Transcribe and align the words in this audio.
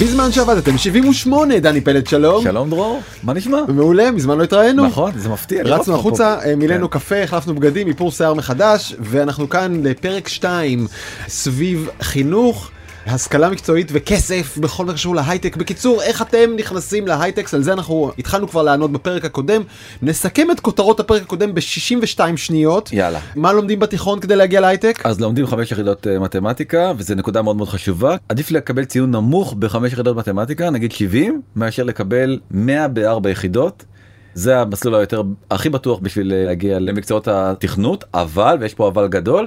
בזמן 0.00 0.32
שעבדתם 0.32 0.78
78 0.78 1.58
דני 1.58 1.80
פלד 1.80 2.06
שלום. 2.06 2.44
שלום 2.44 2.70
דרור, 2.70 3.00
מה 3.22 3.32
נשמע? 3.32 3.58
מעולה 3.68 4.10
מזמן 4.10 4.38
לא 4.38 4.42
התראינו. 4.44 4.86
נכון 4.86 5.12
זה 5.16 5.28
מפתיע. 5.28 5.62
רצנו. 5.64 5.94
החוצה 5.94 6.38
אה, 6.44 6.56
מילאנו 6.56 6.90
כן. 6.90 6.98
קפה 6.98 7.22
החלפנו 7.22 7.54
בגדים 7.54 7.88
איפור 7.88 8.10
שיער 8.10 8.34
מחדש 8.34 8.94
ואנחנו 9.00 9.48
כאן 9.48 9.80
לפרק 9.84 10.28
2 10.28 10.86
סביב 11.28 11.88
חינוך. 12.02 12.70
השכלה 13.08 13.50
מקצועית 13.50 13.88
וכסף 13.92 14.58
בכל 14.58 14.84
מה 14.84 14.92
שקשור 14.92 15.14
להייטק. 15.14 15.56
בקיצור, 15.56 16.02
איך 16.02 16.22
אתם 16.22 16.50
נכנסים 16.56 17.06
להייטקס? 17.06 17.54
על 17.54 17.62
זה 17.62 17.72
אנחנו 17.72 18.12
התחלנו 18.18 18.48
כבר 18.48 18.62
לענות 18.62 18.92
בפרק 18.92 19.24
הקודם. 19.24 19.62
נסכם 20.02 20.50
את 20.50 20.60
כותרות 20.60 21.00
הפרק 21.00 21.22
הקודם 21.22 21.54
ב-62 21.54 22.36
שניות. 22.36 22.92
יאללה. 22.92 23.20
מה 23.36 23.52
לומדים 23.52 23.78
בתיכון 23.78 24.20
כדי 24.20 24.36
להגיע 24.36 24.60
להייטק? 24.60 25.06
אז 25.06 25.20
לומדים 25.20 25.46
חמש 25.46 25.72
יחידות 25.72 26.06
אה, 26.06 26.18
מתמטיקה 26.18 26.92
וזה 26.96 27.14
נקודה 27.14 27.42
מאוד 27.42 27.56
מאוד 27.56 27.68
חשובה 27.68 28.16
עדיף 28.28 28.50
לקבל 28.50 28.84
ציון 28.84 29.10
נמוך 29.10 29.54
בחמש 29.54 29.92
יחידות 29.92 30.16
מתמטיקה 30.16 30.70
נגיד 30.70 30.92
70 30.92 31.42
מאשר 31.56 31.82
לקבל 31.82 32.38
100 32.50 32.88
בארבע 32.88 33.30
יחידות. 33.30 33.84
זה 34.34 34.60
המסלול 34.60 34.94
היותר 34.94 35.22
הכי 35.50 35.68
בטוח 35.68 35.98
בשביל 36.02 36.32
אה, 36.32 36.44
להגיע 36.44 36.78
למקצועות 36.78 37.28
התכנות 37.28 38.04
אבל 38.14 38.56
ויש 38.60 38.74
פה 38.74 38.88
אבל 38.88 39.06
גדול. 39.06 39.46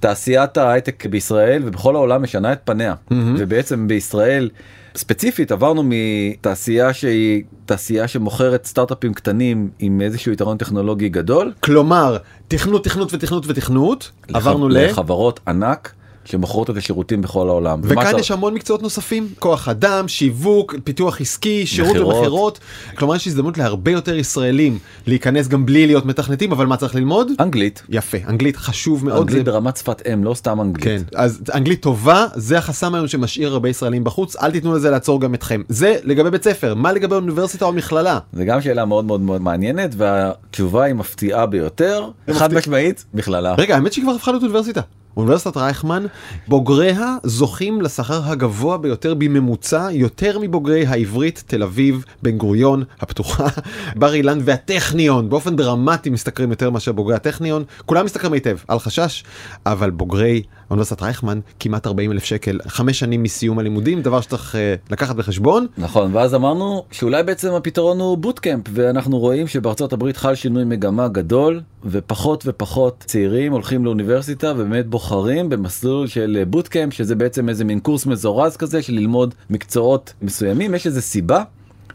תעשיית 0.00 0.56
ההייטק 0.56 1.06
בישראל 1.06 1.62
ובכל 1.64 1.96
העולם 1.96 2.22
משנה 2.22 2.52
את 2.52 2.58
פניה. 2.64 2.94
ובעצם 3.38 3.88
בישראל 3.88 4.50
ספציפית 4.96 5.52
עברנו 5.52 5.82
מתעשייה 5.84 6.92
שהיא 6.92 7.42
תעשייה 7.66 8.08
שמוכרת 8.08 8.64
סטארט-אפים 8.64 9.14
קטנים 9.14 9.70
עם 9.78 10.00
איזשהו 10.00 10.32
יתרון 10.32 10.56
טכנולוגי 10.56 11.08
גדול. 11.08 11.52
כלומר, 11.60 12.16
תכנות, 12.48 12.84
תכנות 12.84 13.14
ותכנות 13.14 13.44
ותכנות. 13.46 14.10
עברנו 14.32 14.68
ל... 14.68 14.84
לחברות 14.84 15.40
ענק 15.48 15.92
שמוכרות 16.30 16.70
את 16.70 16.76
השירותים 16.76 17.22
בכל 17.22 17.48
העולם. 17.48 17.80
וכאן 17.82 18.18
יש 18.18 18.30
המון 18.30 18.54
מקצועות 18.54 18.82
נוספים 18.82 19.28
כוח 19.38 19.68
אדם 19.68 20.08
שיווק 20.08 20.74
פיתוח 20.84 21.20
עסקי 21.20 21.66
שירות 21.66 21.90
מכירות. 21.90 22.14
ומכירות 22.14 22.58
כלומר 22.94 23.16
יש 23.16 23.26
הזדמנות 23.26 23.58
להרבה 23.58 23.90
יותר 23.90 24.14
ישראלים 24.14 24.78
להיכנס 25.06 25.48
גם 25.48 25.66
בלי 25.66 25.86
להיות 25.86 26.06
מתכנתים 26.06 26.52
אבל 26.52 26.66
מה 26.66 26.76
צריך 26.76 26.94
ללמוד 26.94 27.32
אנגלית, 27.40 27.82
יפה 27.88 28.18
אנגלית 28.28 28.56
חשוב 28.56 29.04
מאוד 29.04 29.20
אנגלית 29.20 29.44
זה... 29.44 29.52
ברמת 29.52 29.76
שפת 29.76 30.06
אם 30.12 30.24
לא 30.24 30.34
סתם 30.34 30.60
אנגלית. 30.60 30.84
כן 30.84 31.02
אז 31.14 31.42
אנגלית 31.54 31.82
טובה 31.82 32.26
זה 32.34 32.58
החסם 32.58 32.94
היום 32.94 33.08
שמשאיר 33.08 33.52
הרבה 33.52 33.68
ישראלים 33.68 34.04
בחוץ 34.04 34.36
אל 34.36 34.50
תיתנו 34.50 34.74
לזה 34.74 34.90
לעצור 34.90 35.20
גם 35.20 35.34
אתכם 35.34 35.62
זה 35.68 35.96
לגבי 36.04 36.30
בית 36.30 36.44
ספר 36.44 36.74
מה 36.74 36.92
לגבי 36.92 37.14
אוניברסיטה 37.14 37.64
או 37.64 37.72
מכללה 37.72 38.18
זה 38.32 38.44
גם 38.44 38.60
שאלה 38.60 38.84
מאוד 38.84 39.04
מאוד 39.04 39.20
מאוד 39.20 39.42
מעניינת 39.42 39.94
והתשובה 39.96 40.84
היא 40.84 40.94
מפתיעה 40.94 41.46
ביותר 41.46 42.10
חד 42.32 42.54
משמעית 42.54 43.04
מכללה. 43.14 43.54
רגע 43.58 43.74
האמת 43.74 43.92
שהיא 43.92 44.04
כבר 44.04 44.12
הפכה 44.12 44.30
להיות 44.30 44.42
אוניברסיטה. 44.42 44.80
אוניברסיטת 45.16 45.56
רייכמן 45.56 46.06
בוגריה 46.48 47.16
זוכים 47.22 47.82
לשכר 47.82 48.22
הגבוה 48.24 48.78
ביותר 48.78 49.14
בממוצע 49.14 49.88
יותר 49.92 50.38
מבוגרי 50.38 50.86
העברית 50.86 51.44
תל 51.46 51.62
אביב 51.62 52.04
בן 52.22 52.36
גוריון 52.36 52.84
הפתוחה 53.00 53.46
בר 54.00 54.14
אילן 54.14 54.38
והטכניון. 54.44 55.28
באופן 55.28 55.56
דרמטי 55.56 56.10
משתכרים 56.10 56.50
יותר 56.50 56.70
מאשר 56.70 56.92
בוגרי 56.92 57.14
הטכניון. 57.14 57.64
כולם 57.86 58.04
משתכרים 58.04 58.32
היטב 58.32 58.56
אל 58.70 58.78
חשש 58.78 59.24
אבל 59.66 59.90
בוגרי 59.90 60.42
אוניברסיטת 60.70 61.02
רייכמן 61.02 61.40
כמעט 61.60 61.86
40 61.86 62.12
אלף 62.12 62.24
שקל 62.24 62.58
חמש 62.68 62.98
שנים 62.98 63.22
מסיום 63.22 63.58
הלימודים 63.58 64.02
דבר 64.02 64.20
שצריך 64.20 64.56
אה, 64.56 64.74
לקחת 64.90 65.16
בחשבון. 65.16 65.66
נכון 65.78 66.16
ואז 66.16 66.34
אמרנו 66.34 66.84
שאולי 66.90 67.22
בעצם 67.22 67.52
הפתרון 67.52 68.00
הוא 68.00 68.18
bootcamp 68.18 68.64
ואנחנו 68.72 69.18
רואים 69.18 69.46
שבארצות 69.46 69.92
הברית 69.92 70.16
חל 70.16 70.34
שינוי 70.34 70.64
מגמה 70.64 71.08
גדול 71.08 71.60
ופחות 71.84 72.42
ופחות 72.46 73.04
צעירים 73.06 73.52
הולכים 73.52 73.84
לאוניברסיטה 73.84 74.52
ובאמת 74.52 74.86
בוחרים 74.86 75.48
במסלול 75.48 76.06
של 76.06 76.42
bootcamp 76.48 76.94
שזה 76.94 77.14
בעצם 77.14 77.48
איזה 77.48 77.64
מין 77.64 77.80
קורס 77.80 78.06
מזורז 78.06 78.56
כזה 78.56 78.82
של 78.82 78.92
ללמוד 78.92 79.34
מקצועות 79.50 80.12
מסוימים. 80.22 80.74
יש 80.74 80.86
איזה 80.86 81.02
סיבה 81.02 81.42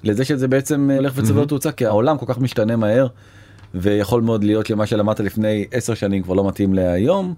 לזה 0.03 0.25
שזה 0.25 0.47
בעצם 0.47 0.89
הולך 0.95 1.13
וצובר 1.15 1.45
תאוצה 1.45 1.71
כי 1.71 1.85
העולם 1.85 2.17
כל 2.17 2.25
כך 2.27 2.37
משתנה 2.37 2.75
מהר 2.75 3.07
ויכול 3.75 4.21
מאוד 4.21 4.43
להיות 4.43 4.65
שמה 4.65 4.85
שלמדת 4.85 5.19
לפני 5.19 5.65
10 5.71 5.93
שנים 5.93 6.23
כבר 6.23 6.33
לא 6.33 6.47
מתאים 6.47 6.73
להיום. 6.73 7.33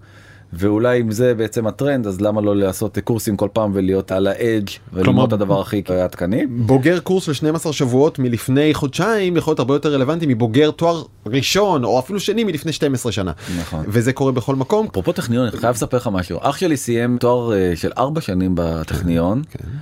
ואולי 0.54 1.02
אם 1.02 1.12
זה 1.12 1.36
בעצם 1.36 1.68
הטרנד 1.68 2.08
אז 2.08 2.22
למה 2.22 2.42
לא 2.42 2.56
לעשות 2.56 2.98
קורסים 3.04 3.38
כל 3.38 3.50
פעם 3.54 3.72
ולהיות 3.74 4.12
על 4.12 4.28
האדג' 4.28 4.70
וללמוד 4.94 5.28
את 5.28 5.34
הדבר 5.34 5.62
הכי 5.62 5.84
עדכני. 6.04 6.48
בוגר 6.48 7.00
קורס 7.00 7.24
של 7.24 7.34
12 7.34 7.74
שבועות 7.74 8.20
מלפני 8.20 8.74
חודשיים 8.74 9.38
יכול 9.38 9.52
להיות 9.52 9.60
הרבה 9.60 9.76
יותר 9.76 9.94
רלוונטי 9.94 10.26
מבוגר 10.28 10.72
תואר 10.72 11.04
ראשון 11.26 11.84
או 11.84 12.00
אפילו 12.00 12.20
שני 12.20 12.44
מלפני 12.44 12.72
12 12.72 13.12
שנה. 13.12 13.32
נכון. 13.60 13.86
וזה 13.88 14.14
קורה 14.14 14.32
בכל 14.32 14.56
מקום. 14.56 14.88
אפרופו 14.92 15.12
טכניון 15.12 15.48
אני 15.48 15.58
חייב 15.58 15.76
לספר 15.76 15.98
לך 15.98 16.10
משהו 16.14 16.40
אח 16.42 16.58
שלי 16.58 16.78
סיים 16.78 17.18
תואר 17.18 17.54
אה, 17.54 17.72
של 17.76 17.92
ארבע 17.98 18.22
שנים 18.22 18.52
בטכניון 18.56 19.42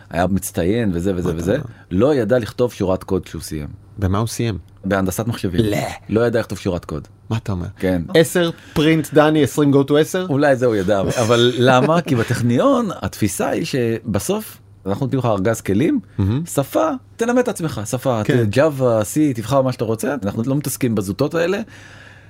היה 0.10 0.28
מצטיין 0.28 0.92
וזה 0.94 1.16
וזה 1.16 1.32
וזה 1.36 1.58
לא 1.92 2.16
ידע 2.16 2.40
לכתוב 2.40 2.74
שורת 2.74 3.04
קוד 3.04 3.28
שהוא 3.28 3.42
סיים 3.42 3.68
במה 3.98 4.18
הוא 4.18 4.28
סיים? 4.28 4.58
בהנדסת 4.86 5.28
מחשבים 5.28 5.66
לא. 5.66 5.78
לא 6.10 6.28
ידע 6.28 6.40
לכתוב 6.40 6.58
שורת 6.58 6.86
קוד 6.86 7.08
מה 7.30 7.38
אתה 7.38 7.52
אומר? 7.52 7.68
כן 7.80 8.02
10 8.16 8.50
פרינט 8.74 9.14
דני 9.14 9.44
20 9.44 9.74
go 9.74 9.78
to 9.90 9.94
10? 10.00 10.26
אולי 10.30 10.56
זה 10.56 10.66
הוא 10.66 10.76
ידע 10.76 11.02
אבל 11.02 11.52
למה 11.58 12.02
כי 12.02 12.16
בטכניון 12.16 12.90
התפיסה 13.02 13.50
היא 13.50 13.66
שבסוף. 13.66 14.58
אנחנו 14.86 15.06
נותנים 15.06 15.20
לך 15.20 15.26
ארגז 15.26 15.62
כלים 15.62 16.00
שפה 16.46 16.90
תלמד 17.16 17.38
את 17.38 17.48
עצמך 17.48 17.82
שפה 17.86 18.22
כן. 18.24 18.46
ג'אווה 18.50 19.04
סי 19.04 19.34
תבחר 19.34 19.62
מה 19.62 19.72
שאתה 19.72 19.86
רוצה 19.86 20.16
אנחנו 20.24 20.44
לא 20.46 20.56
מתעסקים 20.56 20.96
בזוטות 20.96 21.36
האלה. 21.36 21.62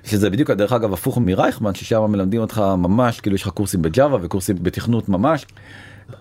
שזה 0.04 0.30
בדיוק 0.30 0.52
דרך 0.52 0.74
אגב 0.74 0.94
הפוך 0.94 1.18
מרייכמן 1.18 1.76
ששם 1.76 2.02
מלמדים 2.12 2.42
אותך 2.42 2.64
ממש 2.78 3.20
כאילו 3.20 3.36
יש 3.36 3.42
לך 3.42 3.50
קורסים 3.50 3.82
בג'אווה 3.82 4.18
וקורסים 4.22 4.56
בתכנות 4.62 5.10
ממש. 5.10 5.46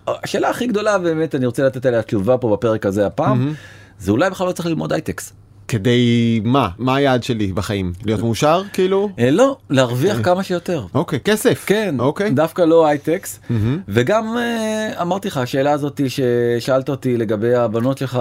השאלה 0.07 0.51
הכי 0.51 0.67
גדולה 0.67 0.99
באמת 0.99 1.35
אני 1.35 1.47
רוצה 1.47 1.67
לתת 1.67 1.87
עליה 1.87 2.03
תשובה 2.03 2.39
פה 2.39 2.53
בפרק 2.53 2.87
הזה 2.87 3.07
הפעם 3.07 3.55
זה 3.99 4.13
אולי 4.13 4.31
בכלל 4.31 4.47
לא 4.47 4.53
צריך 4.53 4.67
ללמוד 4.67 4.93
הייטק. 4.93 5.33
כדי 5.75 6.41
מה? 6.45 6.69
מה 6.79 6.97
היעד 6.97 7.23
שלי 7.23 7.53
בחיים? 7.53 7.93
להיות 8.05 8.21
מאושר 8.21 8.63
כאילו? 8.73 9.11
אה, 9.19 9.31
לא 9.31 9.57
להרוויח 9.71 10.19
כמה 10.23 10.43
שיותר. 10.43 10.85
אוקיי 10.95 11.21
כסף. 11.21 11.65
כן, 11.67 11.95
אוקיי. 11.99 12.31
דווקא 12.31 12.63
לא 12.63 12.87
הייטק, 12.87 13.41
וגם 13.89 14.37
אה, 14.39 15.03
אמרתי 15.03 15.29
לך 15.29 15.37
השאלה 15.37 15.73
הזאת 15.73 16.01
ששאלת 16.09 16.89
אותי 16.89 17.17
לגבי 17.17 17.55
הבנות 17.55 17.99
שלך 17.99 18.21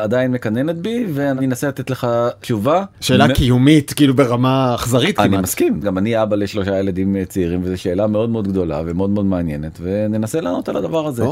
עדיין 0.00 0.32
מקננת 0.32 0.76
בי 0.76 1.06
ואני 1.14 1.46
אנסה 1.46 1.68
לתת 1.68 1.90
לך 1.90 2.06
תשובה. 2.40 2.84
שאלה 3.00 3.34
קיומית 3.34 3.92
כאילו 3.92 4.14
ברמה 4.14 4.74
אכזרית 4.74 5.20
אני 5.20 5.28
כמעט. 5.28 5.42
מסכים, 5.42 5.80
גם 5.80 5.98
אני 5.98 6.22
אבא 6.22 6.36
לשלושה 6.36 6.78
ילדים 6.78 7.16
אה, 7.16 7.24
צעירים 7.24 7.60
וזו 7.64 7.80
שאלה 7.80 8.06
מאוד 8.06 8.30
מאוד 8.30 8.48
גדולה 8.48 8.82
ומאוד 8.86 9.10
מאוד 9.10 9.24
מעניינת 9.24 9.78
וננסה 9.82 10.40
לענות 10.40 10.68
על 10.68 10.76
הדבר 10.76 11.06
הזה. 11.06 11.24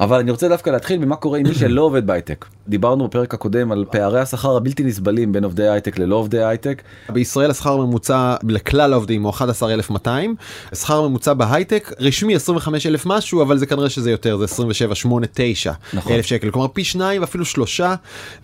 אבל 0.00 0.18
אני 0.18 0.30
רוצה 0.30 0.48
דווקא 0.48 0.70
להתחיל 0.70 0.98
ממה 0.98 1.16
קורה 1.16 1.38
עם 1.38 1.46
מי 1.46 1.54
שלא 1.54 1.82
עובד 1.82 2.06
בהייטק. 2.06 2.46
דיברנו 2.68 3.08
בפרק 3.08 3.34
הקודם 3.34 3.72
על 3.72 3.84
פערי 3.90 4.20
השכר 4.20 4.56
הבלתי 4.56 4.79
נסבלים 4.82 5.32
בין 5.32 5.44
עובדי 5.44 5.68
הייטק 5.68 5.98
ללא 5.98 6.16
עובדי 6.16 6.44
הייטק. 6.44 6.82
בישראל 7.08 7.50
השכר 7.50 7.72
הממוצע 7.72 8.36
לכלל 8.48 8.92
העובדים 8.92 9.22
הוא 9.22 9.30
11,200 9.30 10.34
השכר 10.72 10.98
הממוצע 10.98 11.32
בהייטק 11.32 11.92
רשמי 12.00 12.34
25,000 12.34 13.06
משהו 13.06 13.42
אבל 13.42 13.58
זה 13.58 13.66
כנראה 13.66 13.90
שזה 13.90 14.10
יותר 14.10 14.36
זה 14.36 14.44
27 14.44 14.94
8 14.94 15.26
9 15.32 15.72
נכון. 15.94 16.12
אלף 16.12 16.26
שקל 16.26 16.50
כלומר 16.50 16.68
פי 16.68 16.84
שניים 16.84 17.20
ואפילו 17.20 17.44
שלושה 17.44 17.94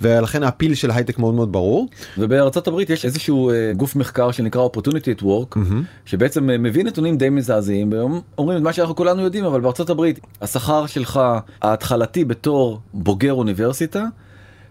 ולכן 0.01 0.43
הפיל 0.43 0.75
של 0.75 0.91
הייטק 0.91 1.19
מאוד 1.19 1.35
מאוד 1.35 1.53
ברור. 1.53 1.89
ובארצות 2.19 2.69
הברית 2.69 2.91
יש 2.91 3.05
איזשהו 3.05 3.51
אה, 3.51 3.73
גוף 3.77 3.97
מחקר 3.97 4.31
שנקרא 4.31 4.67
opportunity 4.67 5.21
at 5.21 5.23
work 5.23 5.59
שבעצם 6.07 6.51
אה, 6.51 6.59
מביא 6.59 6.85
נתונים 6.85 7.17
די 7.19 7.29
מזעזעים 7.29 7.93
ואומרים 7.93 8.59
את 8.59 8.63
מה 8.63 8.73
שאנחנו 8.73 8.97
כולנו 8.97 9.23
יודעים 9.23 9.45
אבל 9.45 9.61
בארצות 9.61 9.91
הברית 9.91 10.21
השכר 10.43 10.87
שלך 10.87 11.21
ההתחלתי 11.63 12.25
בתור 12.25 12.81
בוגר 12.95 13.33
אוניברסיטה 13.33 14.05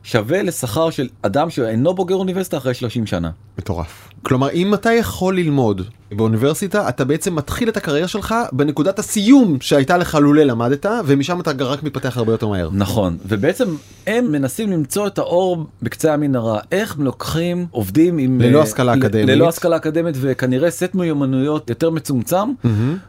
שווה 0.05 0.43
לשכר 0.43 0.89
של 0.89 1.07
אדם 1.21 1.49
שאינו 1.49 1.93
בוגר 1.93 2.15
אוניברסיטה 2.15 2.57
אחרי 2.57 2.73
30 2.73 3.05
שנה. 3.05 3.29
מטורף. 3.57 4.09
כלומר 4.21 4.49
אם 4.51 4.73
אתה 4.73 4.93
יכול 4.93 5.35
ללמוד 5.35 5.81
באוניברסיטה 6.11 6.89
אתה 6.89 7.05
בעצם 7.05 7.35
מתחיל 7.35 7.69
את 7.69 7.77
הקריירה 7.77 8.07
שלך 8.07 8.35
בנקודת 8.51 8.99
הסיום 8.99 9.57
שהייתה 9.61 9.97
לך 9.97 10.17
לולא 10.21 10.43
למדת 10.43 10.85
ומשם 11.05 11.39
אתה 11.39 11.51
רק 11.59 11.83
מתפתח 11.83 12.17
הרבה 12.17 12.31
יותר 12.31 12.47
מהר. 12.47 12.69
נכון 12.73 13.17
ובעצם 13.27 13.75
הם 14.07 14.31
מנסים 14.31 14.71
למצוא 14.71 15.07
את 15.07 15.17
האור 15.17 15.65
בקצה 15.81 16.13
המנהרה 16.13 16.59
איך 16.71 16.95
לוקחים 16.99 17.65
עובדים 17.71 18.17
עם 18.17 18.41
ללא 18.41 18.57
אה, 18.57 18.63
השכלה 18.63 18.93
אקדמית. 18.93 19.27
ללא 19.27 19.49
השכלה 19.49 19.75
אקדמית 19.75 20.15
וכנראה 20.19 20.71
סט 20.71 20.95
מיומנויות 20.95 21.69
יותר 21.69 21.89
מצומצם 21.89 22.49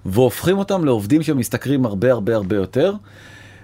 והופכים 0.07 0.59
אותם 0.59 0.85
לעובדים 0.85 1.23
שמשתכרים 1.23 1.87
הרבה 1.87 2.13
הרבה 2.13 2.35
הרבה 2.35 2.57
יותר. 2.57 2.95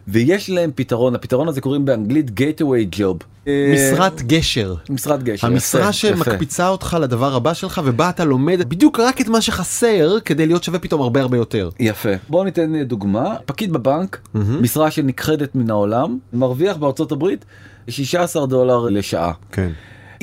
ויש 0.08 0.50
להם 0.50 0.70
פתרון 0.74 1.14
הפתרון 1.14 1.48
הזה 1.48 1.60
קוראים 1.60 1.84
באנגלית 1.84 2.30
gateway 2.30 2.96
job. 2.96 3.24
אה, 3.48 3.74
משרת 3.74 4.22
גשר. 4.22 4.74
משרת 4.90 5.22
גשר. 5.22 5.46
המשרה 5.46 5.80
יפה, 5.80 5.88
יפה. 5.88 6.24
שמקפיצה 6.24 6.68
אותך 6.68 6.96
לדבר 7.00 7.34
הבא 7.34 7.54
שלך 7.54 7.80
ובה 7.84 8.10
אתה 8.10 8.24
לומד 8.24 8.68
בדיוק 8.68 9.00
רק 9.00 9.20
את 9.20 9.28
מה 9.28 9.40
שחסר 9.40 10.20
כדי 10.24 10.46
להיות 10.46 10.64
שווה 10.64 10.78
פתאום 10.78 11.02
הרבה 11.02 11.20
הרבה 11.20 11.36
יותר. 11.36 11.70
יפה 11.80 12.10
בוא 12.28 12.44
ניתן 12.44 12.74
אה, 12.74 12.84
דוגמה 12.84 13.36
פקיד 13.46 13.72
בבנק 13.72 14.28
משרה 14.34 14.90
שנכחדת 14.90 15.54
מן 15.54 15.70
העולם 15.70 16.18
מרוויח 16.32 16.76
בארצות 16.76 17.12
הברית 17.12 17.44
16 17.88 18.46
דולר 18.46 18.88
לשעה. 18.88 19.32
כן. 19.52 19.70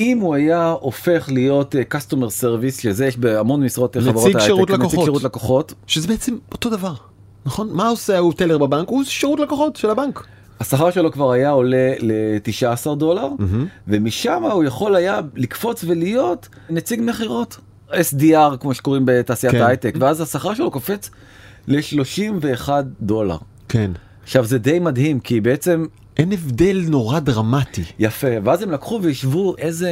אם 0.00 0.18
הוא 0.18 0.34
היה 0.34 0.74
הופך 0.80 1.28
להיות 1.32 1.76
אה, 1.76 1.82
customer 1.94 2.42
service 2.42 2.80
שזה 2.82 3.06
יש 3.06 3.16
בהמון 3.16 3.64
משרות 3.64 3.96
אה, 3.96 4.02
חברות 4.02 4.24
ההייטק, 4.24 4.40
שירות 4.40 4.70
נציג. 4.70 5.00
שירות 5.00 5.22
לקוחות 5.22 5.74
שזה 5.86 6.08
בעצם 6.08 6.36
אותו 6.52 6.70
דבר. 6.70 6.94
נכון? 7.46 7.68
מה 7.72 7.88
עושה 7.88 8.16
ההוא 8.16 8.32
טלר 8.32 8.58
בבנק? 8.58 8.88
הוא 8.88 9.04
שירות 9.04 9.40
לקוחות 9.40 9.76
של 9.76 9.90
הבנק. 9.90 10.26
השכר 10.60 10.90
שלו 10.90 11.12
כבר 11.12 11.32
היה 11.32 11.50
עולה 11.50 11.92
ל-19 12.00 12.94
דולר, 12.94 13.28
מהמם. 13.38 13.66
ומשם 13.88 14.42
הוא 14.52 14.64
יכול 14.64 14.96
היה 14.96 15.20
לקפוץ 15.34 15.84
ולהיות 15.84 16.48
נציג 16.70 17.00
מכירות. 17.02 17.58
SDR 17.90 18.56
כמו 18.60 18.74
שקוראים 18.74 19.02
בתעשיית 19.06 19.52
כן. 19.52 19.62
ההייטק, 19.62 19.94
ואז 19.98 20.20
השכר 20.20 20.54
שלו 20.54 20.70
קופץ 20.70 21.10
ל-31 21.68 22.68
דולר. 23.00 23.36
כן. 23.68 23.90
עכשיו 24.22 24.44
זה 24.44 24.58
די 24.58 24.78
מדהים 24.78 25.20
כי 25.20 25.40
בעצם 25.40 25.86
אין 26.20 26.32
הבדל 26.32 26.84
נורא 26.88 27.18
דרמטי. 27.18 27.82
יפה 27.98 28.26
ואז 28.44 28.62
הם 28.62 28.70
לקחו 28.70 29.00
והשוו 29.02 29.54
איזה 29.58 29.90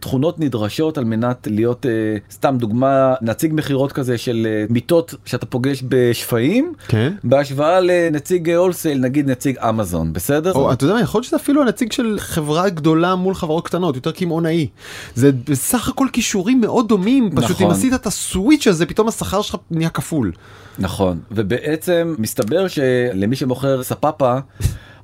תכונות 0.00 0.38
נדרשות 0.38 0.98
על 0.98 1.04
מנת 1.04 1.48
להיות 1.50 1.86
אה, 1.86 1.90
סתם 2.30 2.56
דוגמה 2.58 3.14
נציג 3.20 3.52
מכירות 3.54 3.92
כזה 3.92 4.18
של 4.18 4.46
אה, 4.50 4.64
מיטות 4.70 5.14
שאתה 5.24 5.46
פוגש 5.46 5.82
בשפיים 5.88 6.72
כן. 6.88 7.12
בהשוואה 7.24 7.80
לנציג 7.80 8.50
הולסייל 8.50 8.98
נגיד 8.98 9.30
נציג 9.30 9.58
אמזון 9.58 10.12
בסדר? 10.12 10.52
או 10.52 10.72
אתה 10.72 10.84
יודע 10.84 10.94
מה 10.94 11.00
יכול 11.00 11.18
להיות 11.18 11.26
שזה 11.26 11.36
אפילו 11.36 11.62
הנציג 11.62 11.92
של 11.92 12.16
חברה 12.18 12.68
גדולה 12.68 13.14
מול 13.14 13.34
חברות 13.34 13.66
קטנות 13.66 13.94
יותר 13.96 14.12
קמעונאי. 14.12 14.68
זה 15.14 15.30
בסך 15.50 15.88
הכל 15.88 16.06
כישורים 16.12 16.60
מאוד 16.60 16.88
דומים 16.88 17.30
פשוט 17.36 17.50
נכון. 17.50 17.66
אם 17.66 17.72
עשית 17.72 17.94
את 17.94 18.06
הסוויץ' 18.06 18.66
הזה 18.66 18.86
פתאום 18.86 19.08
השכר 19.08 19.42
שלך 19.42 19.56
נהיה 19.70 19.90
כפול. 19.90 20.32
נכון 20.78 21.18
ובעצם 21.30 22.14
מסתבר 22.18 22.68
שלמי 22.68 23.36
שמוכר 23.36 23.82
ספאפה. 23.82 24.38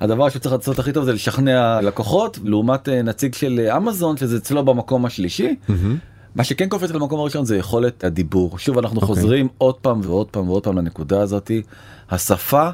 הדבר 0.01 0.29
שצריך 0.29 0.55
לעשות 0.55 0.79
הכי 0.79 0.93
טוב 0.93 1.05
זה 1.05 1.13
לשכנע 1.13 1.81
לקוחות 1.81 2.39
לעומת 2.45 2.89
אה, 2.89 3.03
נציג 3.03 3.35
של 3.35 3.61
אה, 3.65 3.77
אמזון 3.77 4.17
שזה 4.17 4.37
אצלו 4.37 4.65
במקום 4.65 5.07
השלישי. 5.07 5.57
מה 6.35 6.45
שכן 6.45 6.69
קופץ 6.69 6.91
למקום 6.91 7.21
הראשון 7.21 7.45
זה 7.45 7.57
יכולת 7.57 8.05
הדיבור 8.05 8.59
שוב 8.59 8.79
אנחנו 8.79 9.01
אוקיי. 9.01 9.07
חוזרים 9.15 9.49
עוד 9.59 9.75
פעם 9.75 10.01
ועוד 10.03 10.27
פעם 10.27 10.49
ועוד 10.49 10.63
פעם 10.63 10.79
לנקודה 10.79 11.21
הזאתי 11.21 11.63
השפה 12.11 12.69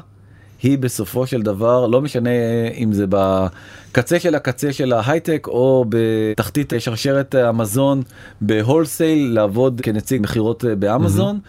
היא 0.63 0.77
בסופו 0.77 1.27
של 1.27 1.41
דבר 1.41 1.87
לא 1.87 2.01
משנה 2.01 2.29
אה, 2.29 2.69
אם 2.77 2.93
זה 2.93 3.05
בקצה 3.09 4.19
של 4.19 4.35
הקצה 4.35 4.73
של 4.73 4.93
ההייטק 4.93 5.47
או 5.47 5.85
בתחתית 5.89 6.73
שרשרת 6.79 7.35
המזון 7.35 8.01
בהולסייל 8.41 9.33
לעבוד 9.33 9.81
כנציג 9.83 10.21
מכירות 10.21 10.63
באמזון. 10.79 11.39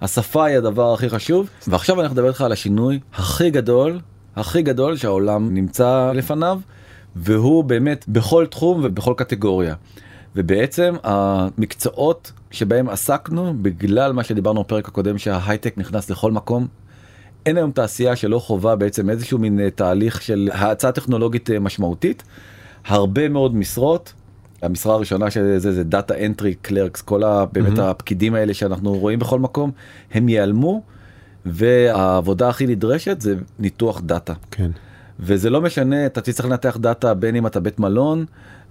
השפה 0.00 0.44
היא 0.44 0.56
הדבר 0.56 0.94
הכי 0.94 1.10
חשוב 1.10 1.48
ועכשיו 1.68 2.00
אני 2.00 2.08
מדבר 2.08 2.28
איתך 2.28 2.40
על 2.40 2.52
השינוי 2.52 3.00
הכי 3.14 3.50
גדול 3.50 3.98
הכי 4.36 4.62
גדול 4.62 4.96
שהעולם 4.96 5.54
נמצא 5.54 6.12
לפניו 6.14 6.60
והוא 7.16 7.64
באמת 7.64 8.04
בכל 8.08 8.46
תחום 8.46 8.80
ובכל 8.84 9.14
קטגוריה. 9.16 9.74
ובעצם 10.36 10.94
המקצועות 11.02 12.32
שבהם 12.50 12.88
עסקנו 12.88 13.54
בגלל 13.62 14.12
מה 14.12 14.24
שדיברנו 14.24 14.62
בפרק 14.62 14.88
הקודם 14.88 15.18
שההייטק 15.18 15.78
נכנס 15.78 16.10
לכל 16.10 16.32
מקום. 16.32 16.66
אין 17.46 17.56
היום 17.56 17.70
תעשייה 17.70 18.16
שלא 18.16 18.38
חווה 18.38 18.76
בעצם 18.76 19.10
איזשהו 19.10 19.38
מין 19.38 19.60
אה, 19.60 19.70
תהליך 19.70 20.22
של 20.22 20.50
האצה 20.52 20.92
טכנולוגית 20.92 21.50
אה, 21.50 21.58
משמעותית. 21.58 22.22
הרבה 22.86 23.28
מאוד 23.28 23.56
משרות. 23.56 24.12
המשרה 24.62 24.94
הראשונה 24.94 25.30
של 25.30 25.58
זה 25.58 25.72
זה 25.72 25.84
data 25.84 26.14
entry 26.26 26.54
clerks 26.54 27.02
כל 27.02 27.22
ה, 27.22 27.44
באמת 27.52 27.68
מהמם. 27.68 27.80
הפקידים 27.80 28.34
האלה 28.34 28.54
שאנחנו 28.54 28.94
רואים 28.94 29.18
בכל 29.18 29.38
מקום 29.38 29.70
הם 30.12 30.28
ייעלמו 30.28 30.82
והעבודה 31.46 32.48
הכי 32.48 32.66
נדרשת 32.66 33.20
זה 33.20 33.34
ניתוח 33.58 34.00
דאטה. 34.00 34.32
כן. 34.50 34.70
וזה 35.20 35.50
לא 35.50 35.60
משנה 35.60 36.06
אתה 36.06 36.20
תצטרך 36.20 36.46
לנתח 36.46 36.76
דאטה 36.76 37.14
בין 37.14 37.36
אם 37.36 37.46
אתה 37.46 37.60
בית 37.60 37.78
מלון 37.78 38.24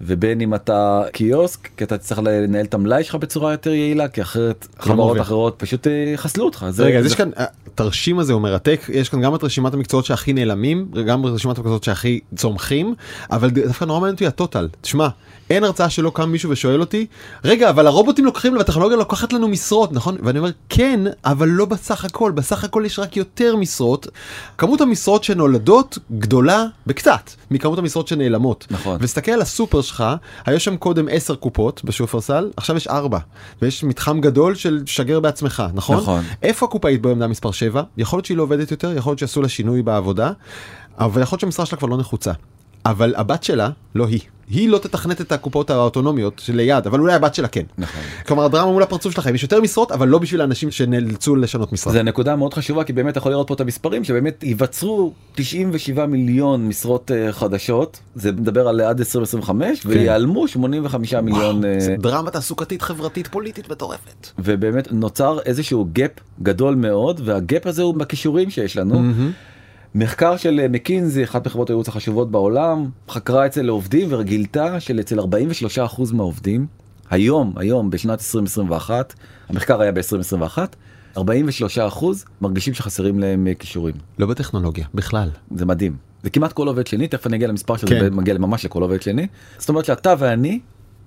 ובין 0.05 0.41
אם 0.41 0.55
אתה 0.55 1.01
קיוסק 1.13 1.69
כי 1.77 1.83
אתה 1.83 1.97
תצטרך 1.97 2.19
לנהל 2.19 2.65
את 2.65 2.73
המלאי 2.73 3.03
שלך 3.03 3.15
בצורה 3.15 3.51
יותר 3.51 3.69
יעילה 3.73 4.07
כי 4.07 4.21
אחרת 4.21 4.67
חברות 4.79 5.07
מוביל. 5.07 5.21
אחרות 5.21 5.55
פשוט 5.57 5.87
אה, 5.87 5.91
יחסלו 6.13 6.45
אותך. 6.45 6.65
זה- 6.69 6.83
רגע 6.83 6.97
אז 6.97 7.03
זה- 7.03 7.09
יש 7.09 7.15
כאן 7.15 7.29
התרשים 7.37 8.19
הזה 8.19 8.33
הוא 8.33 8.41
מרתק 8.41 8.81
יש 8.93 9.09
כאן 9.09 9.21
גם 9.21 9.35
את 9.35 9.43
רשימת 9.43 9.73
המקצועות 9.73 10.05
שהכי 10.05 10.33
נעלמים 10.33 10.87
גם 11.07 11.25
רשימת 11.25 11.57
המקצועות 11.57 11.83
שהכי 11.83 12.19
צומחים 12.35 12.95
אבל 13.31 13.49
דווקא 13.49 13.85
נורא 13.85 13.99
מעניין 13.99 14.13
אותי 14.13 14.27
הטוטל 14.27 14.69
תשמע 14.81 15.07
אין 15.49 15.63
הרצאה 15.63 15.89
שלא 15.89 16.11
קם 16.15 16.29
מישהו 16.29 16.49
ושואל 16.49 16.79
אותי 16.79 17.05
רגע 17.45 17.69
אבל 17.69 17.87
הרובוטים 17.87 18.25
לוקחים 18.25 18.57
והטכנולוגיה 18.57 18.97
לוקחת 18.97 19.33
לנו 19.33 19.47
משרות 19.47 19.91
נכון 19.91 20.17
ואני 20.23 20.39
אומר 20.39 20.49
כן 20.69 20.99
אבל 21.25 21.47
לא 21.47 21.65
בסך 21.65 22.05
הכל 22.05 22.31
בסך 22.31 22.63
הכל 22.63 22.83
יש 22.85 22.99
רק 22.99 23.17
יותר 23.17 23.55
משרות 23.55 24.07
כמות 24.57 24.81
המשרות 24.81 25.23
שנולדות 25.23 25.97
גדולה 26.11 26.65
בקצת 26.87 27.29
מכמות 27.51 27.79
המשרות 27.79 28.07
שנעלמות 28.07 28.67
נכון. 28.71 28.97
וסתכל 29.01 29.31
על 29.31 29.41
הסופר 29.41 29.81
שלך 29.93 30.03
היה 30.45 30.59
שם 30.59 30.77
קודם 30.77 31.07
10 31.11 31.35
קופות 31.35 31.81
בשופרסל 31.83 32.51
עכשיו 32.57 32.75
יש 32.75 32.87
4 32.87 33.19
ויש 33.61 33.83
מתחם 33.83 34.21
גדול 34.21 34.55
של 34.55 34.83
שגר 34.85 35.19
בעצמך 35.19 35.63
נכון 35.73 35.97
נכון. 35.97 36.23
איפה 36.41 36.65
הקופאית 36.65 37.01
בעמדה 37.01 37.27
מספר 37.27 37.51
7 37.51 37.83
יכול 37.97 38.17
להיות 38.17 38.25
שהיא 38.25 38.37
לא 38.37 38.43
עובדת 38.43 38.71
יותר 38.71 38.97
יכול 38.97 39.09
להיות 39.09 39.19
שעשו 39.19 39.41
לה 39.41 39.49
שינוי 39.49 39.81
בעבודה 39.81 40.31
אבל 40.99 41.21
יכול 41.21 41.35
להיות 41.35 41.39
שהמשרה 41.39 41.65
שלה 41.65 41.77
כבר 41.77 41.87
לא 41.87 41.97
נחוצה. 41.97 42.31
אבל 42.85 43.13
הבת 43.17 43.43
שלה 43.43 43.69
לא 43.95 44.07
היא 44.07 44.19
היא 44.49 44.69
לא 44.69 44.77
תתכנת 44.77 45.21
את 45.21 45.31
הקופות 45.31 45.69
האוטונומיות 45.69 46.39
שליד 46.45 46.87
אבל 46.87 46.99
אולי 46.99 47.13
הבת 47.13 47.35
שלה 47.35 47.47
כן. 47.47 47.63
נכון. 47.77 48.01
כלומר 48.27 48.45
הדרמה 48.45 48.71
מול 48.71 48.83
הפרצוף 48.83 49.13
שלכם 49.13 49.35
יש 49.35 49.43
יותר 49.43 49.61
משרות 49.61 49.91
אבל 49.91 50.07
לא 50.07 50.19
בשביל 50.19 50.41
האנשים 50.41 50.71
שנאלצו 50.71 51.35
לשנות 51.35 51.73
משרה. 51.73 51.93
זה 51.93 52.03
נקודה 52.03 52.35
מאוד 52.35 52.53
חשובה 52.53 52.83
כי 52.83 52.93
באמת 52.93 53.11
אתה 53.11 53.17
יכול 53.17 53.31
לראות 53.31 53.47
פה 53.47 53.53
את 53.53 53.61
המספרים 53.61 54.03
שבאמת 54.03 54.43
ייווצרו 54.43 55.13
97 55.35 56.05
מיליון 56.05 56.67
משרות 56.67 57.11
אה, 57.11 57.31
חדשות 57.31 57.99
זה 58.15 58.31
מדבר 58.31 58.67
על 58.67 58.81
עד 58.81 58.99
2025 58.99 59.85
ויעלמו 59.85 60.47
85 60.47 61.13
מיליון 61.13 61.65
אה, 61.65 61.79
זה 61.79 61.95
דרמה 61.99 62.31
תעסוקתית 62.31 62.81
חברתית 62.81 63.27
פוליטית 63.27 63.71
מטורפת. 63.71 64.27
ובאמת 64.39 64.91
נוצר 64.91 65.39
איזשהו 65.45 65.87
gap 65.95 66.21
גדול 66.43 66.75
מאוד 66.75 67.21
והגאפ 67.23 67.67
הזה 67.67 67.81
הוא 67.81 67.95
בכישורים 67.95 68.49
שיש 68.49 68.77
לנו. 68.77 69.01
מחקר 69.95 70.37
של 70.37 70.59
אה, 70.59 70.67
מקינזי 70.67 71.23
אחת 71.23 71.47
מחברות 71.47 71.69
הייעוץ 71.69 71.87
החשובות 71.87 72.31
בעולם 72.31 72.89
חקרה 73.09 73.45
אצל 73.45 73.69
עובדים 73.69 74.07
וגילתה 74.11 74.79
שאצל 74.79 75.19
43% 75.19 75.23
מהעובדים 76.13 76.67
היום 77.09 77.53
היום 77.55 77.89
בשנת 77.89 78.19
2021 78.19 79.13
המחקר 79.49 79.81
היה 79.81 79.91
ב-2021 79.91 80.57
43% 81.17 81.21
מרגישים 82.41 82.73
שחסרים 82.73 83.19
להם 83.19 83.47
אה, 83.47 83.53
כישורים 83.53 83.95
לא 84.19 84.27
בטכנולוגיה 84.27 84.85
בכלל. 84.93 85.29
זה 85.55 85.65
מדהים 85.65 85.95
זה 86.23 86.29
כמעט 86.29 86.53
כל 86.53 86.67
עובד 86.67 86.87
שני 86.87 87.07
תכף 87.07 87.27
אני 87.27 87.35
אגיע 87.35 87.47
למספר 87.47 87.77
שזה 87.77 87.87
כן. 87.87 88.13
מגיע 88.13 88.37
ממש 88.37 88.65
לכל 88.65 88.81
עובד 88.81 89.01
שני 89.01 89.27
זאת 89.57 89.69
אומרת 89.69 89.85
שאתה 89.85 90.13
ואני 90.19 90.59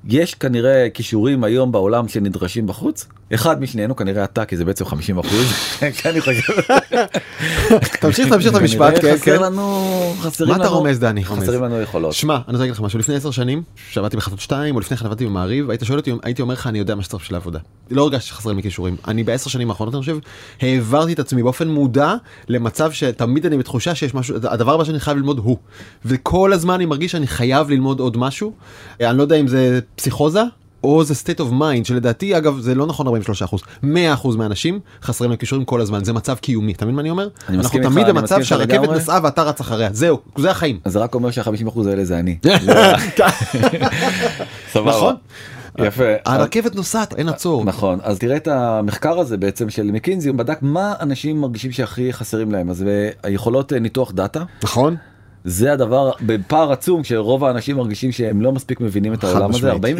יש 0.08 0.34
כנראה 0.34 0.88
כישורים 0.94 1.44
היום 1.44 1.72
בעולם 1.72 2.08
שנדרשים 2.08 2.66
בחוץ? 2.66 3.06
אחד 3.34 3.60
משנינו 3.60 3.96
כנראה 3.96 4.24
אתה 4.24 4.44
כי 4.44 4.56
זה 4.56 4.64
בעצם 4.64 4.84
50 4.84 5.18
אחוז. 5.18 5.52
אני 6.06 6.20
חושב. 6.20 6.52
תמשיך 8.00 8.28
תמשיך 8.28 8.50
את 8.50 8.60
המשפט 8.60 8.94
כן 9.00 9.14
חסר 9.16 9.36
כן. 9.36 9.42
לנו 9.42 9.84
חסרים 10.20 10.50
מה 10.50 10.56
אתה 10.56 10.64
לנו- 10.64 10.74
רומז 10.76 10.98
דני? 10.98 11.24
חסרים 11.24 11.62
לנו 11.62 11.80
יכולות. 11.80 12.12
שמע 12.12 12.34
אני 12.34 12.42
רוצה 12.46 12.58
להגיד 12.58 12.74
לך 12.74 12.80
משהו. 12.80 12.98
לפני 12.98 13.14
עשר 13.14 13.30
שנים 13.30 13.62
שעבדתי 13.90 14.16
בחדשות 14.16 14.40
2 14.40 14.74
או 14.74 14.80
לפני 14.80 14.96
כן 14.96 15.06
עבדתי 15.06 15.26
במעריב 15.26 15.70
היית 15.70 15.84
שואל 15.84 15.98
אותי 15.98 16.12
הייתי 16.22 16.42
אומר 16.42 16.54
לך 16.54 16.66
אני 16.66 16.78
יודע 16.78 16.94
מה 16.94 17.02
שצריך 17.02 17.22
בשביל 17.22 17.34
העבודה. 17.36 17.58
לא 17.90 18.02
הרגשתי 18.02 18.28
שחסרים 18.28 18.56
לי 18.56 18.62
כישורים. 18.62 18.96
אני 19.08 19.24
בעשר 19.24 19.50
שנים 19.50 19.70
האחרונות 19.70 19.94
אני 19.94 20.00
חושב 20.00 20.18
העברתי 20.60 21.12
את 21.12 21.18
עצמי 21.18 21.42
באופן 21.42 21.68
מודע 21.68 22.14
למצב 22.48 22.92
שתמיד 22.92 23.46
אני 23.46 23.58
בתחושה 23.58 23.94
שיש 23.94 24.14
משהו 24.14 24.36
הדבר 24.42 24.74
הבא 24.74 24.84
שאני 24.84 25.00
חייב 25.00 25.16
ללמוד 25.16 25.38
הוא. 25.38 25.56
וכל 26.04 26.52
הזמן 26.52 26.74
אני 26.74 26.86
מרגיש 26.86 27.12
שאני 27.12 27.26
חייב 27.26 27.70
ללמוד 27.70 28.00
עוד 28.00 28.16
משהו. 28.16 28.52
אני 29.00 29.18
לא 29.18 29.22
יודע 29.22 29.36
אם 29.36 29.48
זה 29.48 29.80
פסיכוזה. 29.96 30.42
או 30.84 31.04
זה 31.04 31.14
state 31.14 31.38
of 31.38 31.52
mind 31.52 31.84
שלדעתי 31.84 32.36
אגב 32.36 32.58
זה 32.60 32.74
לא 32.74 32.86
נכון 32.86 33.06
43% 33.06 33.10
100% 33.84 33.86
מהאנשים 34.36 34.80
חסרים 35.02 35.30
להם 35.30 35.38
כישורים 35.38 35.64
כל 35.64 35.80
הזמן 35.80 36.04
זה 36.04 36.12
מצב 36.12 36.36
קיומי 36.36 36.72
אתה 36.72 36.84
מבין 36.84 36.94
מה 36.94 37.00
אני 37.00 37.10
אומר? 37.10 37.22
אני 37.22 37.56
אנחנו 37.56 37.58
מסכים 37.58 37.82
איתך, 37.82 37.92
תמיד 37.92 38.04
אני 38.04 38.12
במצב 38.12 38.38
מסכים 38.38 38.58
איתך 38.58 38.58
שהרכבת. 38.74 38.88
נסעה 38.88 39.20
ואתה 39.22 39.42
רץ 39.42 39.60
אחריה 39.60 39.88
זהו 39.92 40.18
זה 40.36 40.50
החיים. 40.50 40.80
אז 40.84 40.92
זה 40.92 40.98
רק 40.98 41.14
אומר 41.14 41.30
שה-50 41.30 41.68
אחוז 41.68 41.86
האלה 41.86 42.04
זה 42.04 42.18
אני. 42.18 42.38
סבבה. 44.72 44.90
נכון. 44.90 45.14
יפה. 45.78 46.04
הרכבת 46.26 46.74
נוסעת 46.74 47.14
אין 47.14 47.28
עצור. 47.28 47.64
נכון 47.64 47.98
אז 48.02 48.18
תראה 48.18 48.36
את 48.36 48.48
המחקר 48.48 49.18
הזה 49.18 49.36
בעצם 49.36 49.70
של 49.70 49.90
מקינזי 49.90 50.28
הוא 50.28 50.36
בדק 50.36 50.58
מה 50.62 50.94
אנשים 51.00 51.40
מרגישים 51.40 51.72
שהכי 51.72 52.12
חסרים 52.12 52.52
להם 52.52 52.70
אז 52.70 52.82
אה, 52.82 53.08
היכולות 53.22 53.72
אה, 53.72 53.78
ניתוח 53.78 54.12
דאטה 54.12 54.42
נכון? 54.62 54.96
זה 55.46 55.72
הדבר 55.72 56.10
בפער 56.20 56.72
עצום 56.72 57.04
שרוב 57.04 57.44
האנשים 57.44 57.76
מרגישים 57.76 58.12
שהם 58.12 58.42
לא 58.42 58.52
מספיק 58.52 58.80
מבינים 58.80 59.14
את 59.14 59.24
העולם 59.24 59.50
הזה 59.50 59.74
משמעית. 59.74 59.98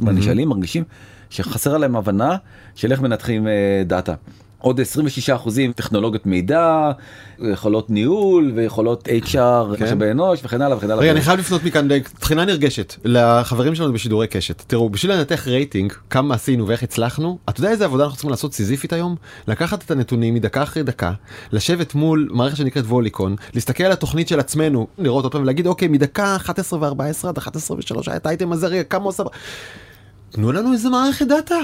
43% 0.00 0.04
מהנשאלים 0.04 0.48
מרגישים 0.48 0.84
שחסר 1.30 1.76
להם 1.76 1.96
הבנה 1.96 2.36
של 2.74 2.92
איך 2.92 3.00
מנתחים 3.00 3.46
אה, 3.46 3.52
דאטה. 3.86 4.14
עוד 4.58 4.80
26 4.80 5.30
אחוזים 5.30 5.72
טכנולוגיות 5.72 6.26
מידע, 6.26 6.90
יכולות 7.38 7.90
ניהול 7.90 8.52
ויכולות 8.54 9.08
HR, 9.08 9.82
משאבי 9.82 10.10
אנוש 10.10 10.40
וכן 10.44 10.62
הלאה 10.62 10.76
וכן 10.76 10.90
הלאה. 10.90 11.02
רגע 11.02 11.12
אני 11.12 11.20
חייב 11.20 11.38
לפנות 11.38 11.64
מכאן 11.64 11.88
תחינה 12.20 12.44
נרגשת 12.44 12.94
לחברים 13.04 13.74
שלנו 13.74 13.92
בשידורי 13.92 14.26
קשת 14.26 14.62
תראו 14.66 14.90
בשביל 14.90 15.12
לנתח 15.12 15.48
רייטינג 15.48 15.92
כמה 16.10 16.34
עשינו 16.34 16.68
ואיך 16.68 16.82
הצלחנו 16.82 17.38
אתה 17.48 17.60
יודע 17.60 17.70
איזה 17.70 17.84
עבודה 17.84 18.02
אנחנו 18.02 18.16
צריכים 18.16 18.30
לעשות 18.30 18.54
סיזיפית 18.54 18.92
היום 18.92 19.16
לקחת 19.48 19.84
את 19.84 19.90
הנתונים 19.90 20.34
מדקה 20.34 20.62
אחרי 20.62 20.82
דקה 20.82 21.12
לשבת 21.52 21.94
מול 21.94 22.28
מערכת 22.32 22.56
שנקראת 22.56 22.84
ווליקון 22.84 23.36
להסתכל 23.54 23.84
על 23.84 23.92
התוכנית 23.92 24.28
של 24.28 24.40
עצמנו 24.40 24.86
לראות 24.98 25.24
אותה 25.24 25.38
ולהגיד 25.38 25.66
אוקיי 25.66 25.88
מדקה 25.88 26.36
11 26.36 26.90
ו14 26.90 27.28
עד 27.28 27.38
11 27.38 27.76
ו3 27.76 28.02
היה 28.06 28.16
את 28.16 28.26
האייטם 28.26 28.52
הזה 28.52 28.66
רגע 28.66 28.82
כמה 28.82 29.04
עושה. 29.04 29.22
תנו 30.30 30.52
לנו 30.52 30.72
איזה 30.72 30.88
מערכת 30.88 31.26
דאטה. 31.26 31.58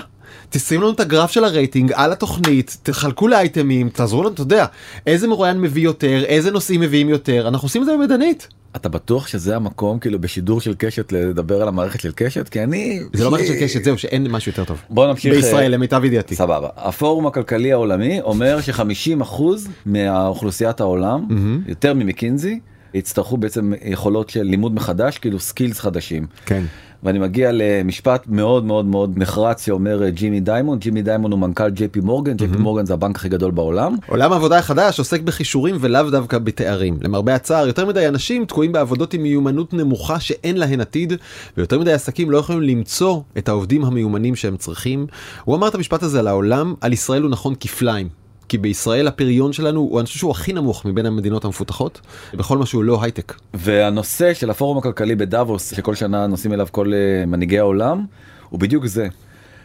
תשימו 0.51 0.83
לנו 0.83 0.93
את 0.93 1.01
הגרף 1.01 1.31
של 1.31 1.45
הרייטינג 1.45 1.93
על 1.95 2.13
התוכנית, 2.13 2.77
תחלקו 2.83 3.29
לאייטמים, 3.29 3.89
תעזרו 3.89 4.23
לנו, 4.23 4.33
אתה 4.33 4.43
יודע, 4.43 4.67
איזה 5.07 5.29
מרואיין 5.29 5.61
מביא 5.61 5.83
יותר, 5.83 6.25
איזה 6.25 6.51
נושאים 6.51 6.81
מביאים 6.81 7.09
יותר, 7.09 7.49
אנחנו 7.49 7.67
עושים 7.67 7.83
את 7.83 7.87
זה 7.87 7.93
ידנית. 7.93 8.49
אתה 8.77 8.89
בטוח 8.89 9.27
שזה 9.27 9.57
המקום 9.57 9.99
כאילו 9.99 10.19
בשידור 10.19 10.61
של 10.61 10.75
קשת 10.79 11.13
לדבר 11.13 11.63
על 11.63 11.69
המערכת 11.69 12.01
של 12.01 12.13
קשת 12.15 12.49
כי 12.49 12.63
אני 12.63 13.01
זה 13.13 13.25
לא 13.25 13.31
מערכת 13.31 13.47
של 13.47 13.61
קשת 13.61 13.85
זהו 13.85 13.99
שאין 13.99 14.27
משהו 14.31 14.51
יותר 14.51 14.65
טוב. 14.65 14.83
בוא 14.91 15.07
נמשיך 15.07 15.35
בישראל 15.35 15.75
למיטב 15.75 16.05
ידיעתי. 16.05 16.35
סבבה 16.35 16.69
הפורום 16.77 17.27
הכלכלי 17.27 17.73
העולמי 17.73 18.21
אומר 18.21 18.61
ש-50% 18.61 19.43
מהאוכלוסיית 19.87 20.81
העולם 20.81 21.27
יותר 21.67 21.95
ממקינזי 21.95 22.61
יצטרכו 22.95 23.37
בעצם 23.37 23.73
יכולות 23.85 24.31
של 24.31 24.43
לימוד 24.43 24.75
מחדש 24.75 25.19
כאילו 25.19 25.41
skills 25.41 25.81
חדשים. 25.81 26.27
כן. 26.47 26.63
ואני 27.03 27.19
מגיע 27.19 27.51
למשפט 27.53 28.25
מאוד 28.29 28.65
מאוד 28.65 28.85
מאוד 28.85 29.13
נחרץ 29.17 29.67
שאומר 29.67 30.09
ג'ימי 30.09 30.41
דיימון 30.41 30.79
ג'ימי 30.79 31.03
דיימון 31.03 31.33
הוא 31.33 31.41
מנכ"ל 31.41 31.71
ג'יי 31.71 31.89
פי 31.89 32.01
מורגן 32.01 32.37
ג'יי 32.37 32.49
פי 32.49 32.57
מורגן 32.57 32.87
זה 32.87 32.95
הבנק 32.95 33.17
הכי 33.17 33.29
גדול 33.29 33.51
בעולם. 33.51 33.97
עולם 34.09 34.33
העבודה 34.33 34.59
החדש 34.59 34.99
עוסק 34.99 35.21
בכישורים 35.21 35.77
ולאו 35.81 36.11
דווקא 36.11 36.39
בתארים 36.39 36.99
למרבה 37.03 37.35
הצער 37.35 37.67
יותר 37.67 37.87
מדי 37.87 38.09
אנשים 38.09 38.45
תקועים 38.45 38.73
בעבודות 38.73 39.15
עם 39.15 39.23
מיומנות 39.23 39.75
נמוכה 39.75 40.21
שאין 40.21 40.57
להן 40.57 40.81
עתיד 40.81 41.13
ויותר 41.57 41.79
מדי 41.79 41.93
עסקים 41.93 42.31
לא 42.31 42.39
יכולים 42.39 42.63
למצוא 42.63 43.21
את 43.39 43.49
העובדים 43.49 43.85
המיומנים 43.85 44.37
שהם 44.37 44.57
צריכים. 44.57 45.07
הוא 45.45 45.57
אמר 45.57 45.69
את 45.69 45.75
המשפט 45.75 46.03
הזה 46.03 46.19
על 46.19 46.29
העולם 46.29 46.75
על 46.81 46.93
ישראל 46.93 47.23
הוא 47.23 47.31
נכון 47.31 47.55
כפליים. 47.61 48.22
כי 48.53 48.59
בישראל 48.59 49.07
הפריון 49.07 49.53
שלנו 49.53 49.81
הוא 49.81 50.01
אני 50.01 50.07
חושב 50.07 50.19
שהוא 50.19 50.31
הכי 50.31 50.53
נמוך 50.53 50.85
מבין 50.85 51.07
המדינות 51.07 51.45
המפותחות 51.45 52.01
בכל 52.35 52.59
מה 52.59 52.67
שהוא 52.67 52.85
לא 52.85 53.03
הייטק. 53.03 53.35
והנושא 53.55 54.35
של 54.35 54.51
הפורום 54.51 54.79
הכלכלי 54.79 55.15
בדאבוס 55.15 55.75
שכל 55.75 55.95
שנה 55.95 56.27
נוסעים 56.27 56.53
אליו 56.53 56.67
כל 56.71 56.87
uh, 56.87 57.27
מנהיגי 57.27 57.59
העולם 57.59 58.05
הוא 58.51 58.61
בדיוק 58.61 58.87
זה. 58.87 59.09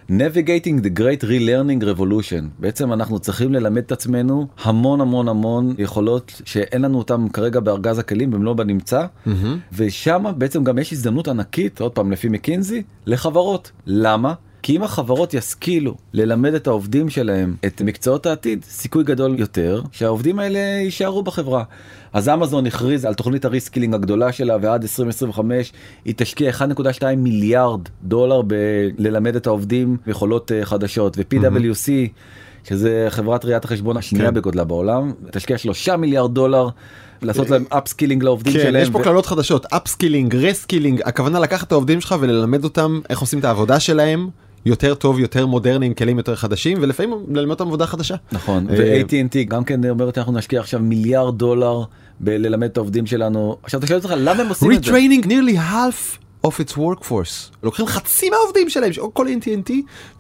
Navigating 0.10 0.84
the 0.84 1.00
Great 1.00 1.24
Relearning 1.24 1.84
Revolution 1.84 2.44
בעצם 2.60 2.94
אנחנו 2.94 3.20
צריכים 3.20 3.54
ללמד 3.54 3.78
את 3.78 3.92
עצמנו 3.92 4.48
המון 4.64 5.02
המון 5.02 5.28
המון 5.28 5.76
יכולות 5.78 6.42
שאין 6.46 6.82
לנו 6.82 6.98
אותם 6.98 7.30
כרגע 7.30 7.60
בארגז 7.60 8.00
הכלים 8.00 8.44
לא 8.44 8.54
בנמצא 8.54 9.06
mm-hmm. 9.06 9.30
ושם 9.74 10.24
בעצם 10.38 10.64
גם 10.64 10.80
יש 10.80 10.94
הזדמנות 10.94 11.28
ענקית 11.28 11.82
עוד 11.82 11.92
פעם 11.92 12.12
לפי 12.12 12.30
מקינזי 12.30 12.84
לחברות 13.06 13.72
למה 13.86 14.34
כי 14.62 14.76
אם 14.76 14.84
החברות 14.84 15.34
ישכילו 15.34 15.96
ללמד 16.14 16.54
את 16.54 16.68
העובדים 16.68 17.10
שלהם 17.10 17.56
את 17.66 17.82
מקצועות 17.82 18.26
העתיד, 18.26 18.66
סיכוי 18.70 19.04
גדול 19.04 19.40
יותר 19.40 19.82
שהעובדים 19.92 20.40
האלה 20.40 20.60
יישארו 20.60 21.24
בחברה. 21.24 21.64
אז 22.14 22.30
אמזון 22.30 22.66
הכריז 22.68 23.06
על 23.06 23.14
תוכנית 23.14 23.46
ה 23.46 23.50
reskilling 23.50 23.94
הגדולה 23.94 24.32
שלה 24.32 24.58
ועד 24.62 24.82
2025 24.82 25.74
היא 26.06 26.14
תשקיע 26.18 26.52
1.2 26.52 27.04
מיליארד 27.18 27.82
דולר 28.04 28.42
בללמד 28.42 29.36
את 29.36 29.48
העובדים 29.48 29.98
יכולות 30.08 30.52
אה, 30.52 30.66
חדשות 30.66 31.18
ו-PwC 31.18 31.90
שזה 32.64 33.08
חברת 33.10 33.46
ראיית 33.46 33.66
החשבון 33.66 33.98
השנייה 33.98 34.28
כן. 34.28 34.34
בגודלה 34.34 34.64
בעולם 34.64 35.12
תשקיע 35.32 35.58
3 35.58 35.90
מיליארד 35.90 36.34
דולר. 36.34 36.70
לעשות 37.22 37.50
להם 37.50 37.66
upskilling 37.70 38.24
לעובדים 38.24 38.54
כן, 38.54 38.60
שלהם. 38.60 38.84
יש 38.84 38.90
פה 38.90 39.04
קללות 39.04 39.26
חדשות 39.26 39.66
upskilling 39.66 40.36
reskilling 40.36 41.02
הכוונה 41.06 41.40
לקחת 41.40 41.68
את 41.68 41.72
העובדים 41.72 42.02
שלך 42.02 42.16
וללמד 42.20 42.64
אותם 42.64 43.00
איך 43.10 43.20
עושים 43.20 43.40
את 43.40 43.46
העבודה 43.46 43.80
שלהם 43.80 44.30
יותר 44.68 44.96
טוב 44.96 45.20
יותר 45.20 45.46
מודרני 45.46 45.86
עם 45.86 45.94
כלים 45.94 46.18
יותר 46.18 46.36
חדשים 46.36 46.78
ולפעמים 46.82 47.26
ללמד 47.30 47.50
אותם 47.50 47.68
עבודה 47.68 47.86
חדשה. 47.86 48.16
נכון 48.32 48.68
ו-AT&T 48.70 49.44
גם 49.48 49.64
כן 49.64 49.90
אומרת 49.90 50.18
אנחנו 50.18 50.34
נשקיע 50.34 50.60
עכשיו 50.60 50.80
מיליארד 50.80 51.38
דולר 51.38 51.84
בללמד 52.20 52.70
את 52.70 52.78
העובדים 52.78 53.06
שלנו 53.06 53.58
עכשיו 53.64 53.80
אתה 53.80 53.88
שואל 53.88 54.00
אותך 54.00 54.14
למה 54.18 54.42
הם 54.44 54.50
עושים 54.50 54.72
את 54.72 54.84
זה. 54.84 54.92
retraining 54.92 55.26
nearly 55.26 55.58
half 55.58 56.27
of 56.46 56.50
its 56.50 56.74
workforce 56.74 57.56
לוקחים 57.64 57.86
חצי 57.86 58.30
מהעובדים 58.30 58.70
שלהם 58.70 58.92
כל 59.14 59.28
AT&T 59.28 59.72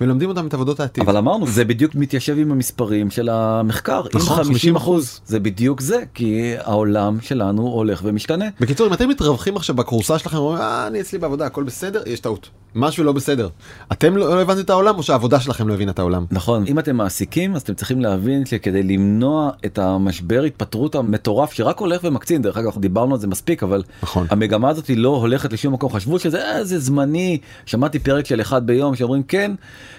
ולומדים 0.01 0.29
אותם 0.29 0.47
את 0.47 0.53
עבודות 0.53 0.79
העתיד. 0.79 1.03
אבל 1.03 1.17
אמרנו 1.17 1.47
זה 1.47 1.65
בדיוק 1.65 1.95
מתיישב 1.95 2.37
עם 2.37 2.51
המספרים 2.51 3.11
של 3.11 3.29
המחקר 3.29 4.03
נכון, 4.13 4.43
50 4.43 4.75
אחוז 4.75 5.21
זה 5.25 5.39
בדיוק 5.39 5.81
זה 5.81 6.03
כי 6.13 6.53
העולם 6.57 7.17
שלנו 7.21 7.61
הולך 7.61 8.01
ומשתנה. 8.03 8.45
בקיצור 8.59 8.87
אם 8.87 8.93
אתם 8.93 9.09
מתרווחים 9.09 9.57
עכשיו 9.57 9.75
בקורסה 9.75 10.19
שלכם 10.19 10.37
אומרים 10.37 10.61
אה, 10.61 10.87
אני 10.87 11.01
אצלי 11.01 11.19
בעבודה 11.19 11.45
הכל 11.45 11.63
בסדר 11.63 12.03
יש 12.05 12.19
טעות 12.19 12.49
משהו 12.75 13.03
לא 13.03 13.11
בסדר 13.11 13.49
אתם 13.91 14.17
לא, 14.17 14.35
לא 14.35 14.41
הבנתם 14.41 14.61
את 14.61 14.69
העולם 14.69 14.97
או 14.97 15.03
שהעבודה 15.03 15.39
שלכם 15.39 15.67
לא 15.67 15.73
הבינה 15.73 15.91
את 15.91 15.99
העולם. 15.99 16.25
נכון 16.31 16.63
אם 16.67 16.79
אתם 16.79 16.95
מעסיקים 16.95 17.55
אז 17.55 17.61
אתם 17.61 17.73
צריכים 17.73 18.01
להבין 18.01 18.45
שכדי 18.45 18.83
למנוע 18.83 19.49
את 19.65 19.77
המשבר 19.77 20.43
התפטרות 20.43 20.95
המטורף 20.95 21.53
שרק 21.53 21.79
הולך 21.79 22.01
ומקצין 22.03 22.41
דרך 22.41 22.57
אגב 22.57 22.77
דיברנו 22.77 23.13
על 23.13 23.19
זה 23.19 23.27
מספיק 23.27 23.63
אבל 23.63 23.83
נכון. 24.03 24.27
המגמה 24.29 24.69
הזאת 24.69 24.87
היא 24.87 24.97
לא 24.97 25.09
הולכת 25.09 25.53
לשום 25.53 25.73
מקום 25.73 25.91
חשבו 26.07 26.19
שזה 26.19 26.45
אה, 26.45 26.63
זה 26.63 26.79
זמני 26.79 27.37
שמעתי 27.65 27.99
פרק 27.99 28.25
של 28.25 28.41
אחד 28.41 28.67
ביום 28.67 28.95
שאומרים 28.95 29.23
כן 29.23 29.51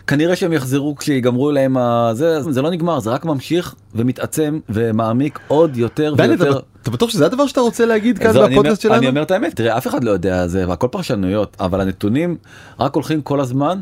כנראה 0.07 0.37
שהם 0.37 0.53
יחזרו 0.53 0.97
כשיגמרו 0.97 1.51
להם 1.51 1.77
הזה 1.77 2.43
זה 2.43 2.63
לא 2.63 2.71
נגמר 2.71 3.01
זה 3.01 3.11
רק 3.11 3.25
ממשיך 3.25 3.75
ומתעצם 3.95 4.59
ומעמיק 4.69 5.39
עוד 5.49 5.77
יותר 5.77 6.15
ויותר. 6.19 6.61
אתה 6.83 6.91
בטוח 6.91 7.11
שזה 7.11 7.27
הדבר 7.27 7.47
שאתה 7.47 7.61
רוצה 7.61 7.87
להגיד 7.87 8.19
כאן 8.19 8.33
בפודקאסט 8.51 8.83
שלנו? 8.83 8.95
אני 8.95 9.09
אומר 9.09 9.23
את 9.23 9.31
האמת 9.31 9.57
תראה 9.57 9.79
אף 9.79 9.87
אחד 9.87 10.05
לא 10.05 10.11
יודע 10.11 10.47
זה 10.47 10.65
הכל 10.73 10.89
פרשנויות 10.91 11.57
אבל 11.61 11.81
הנתונים 11.81 12.37
רק 12.81 12.95
הולכים 12.95 13.23
כל 13.23 13.41
הזמן. 13.41 13.81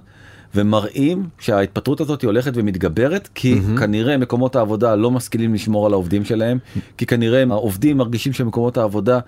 ומראים 0.55 1.29
שההתפטרות 1.39 2.01
הזאת 2.01 2.23
היא 2.23 2.29
הולכת 2.29 2.53
ומתגברת 2.55 3.29
כי 3.35 3.55
mm-hmm. 3.55 3.81
כנראה 3.81 4.17
מקומות 4.17 4.57
העבודה 4.57 4.95
לא 4.95 5.11
משכילים 5.11 5.55
לשמור 5.55 5.87
על 5.87 5.93
העובדים 5.93 6.25
שלהם 6.25 6.59
כי 6.97 7.07
כנראה 7.07 7.45
העובדים 7.51 7.97
מרגישים 7.97 8.33
שמקומות 8.33 8.77
העבודה 8.77 9.19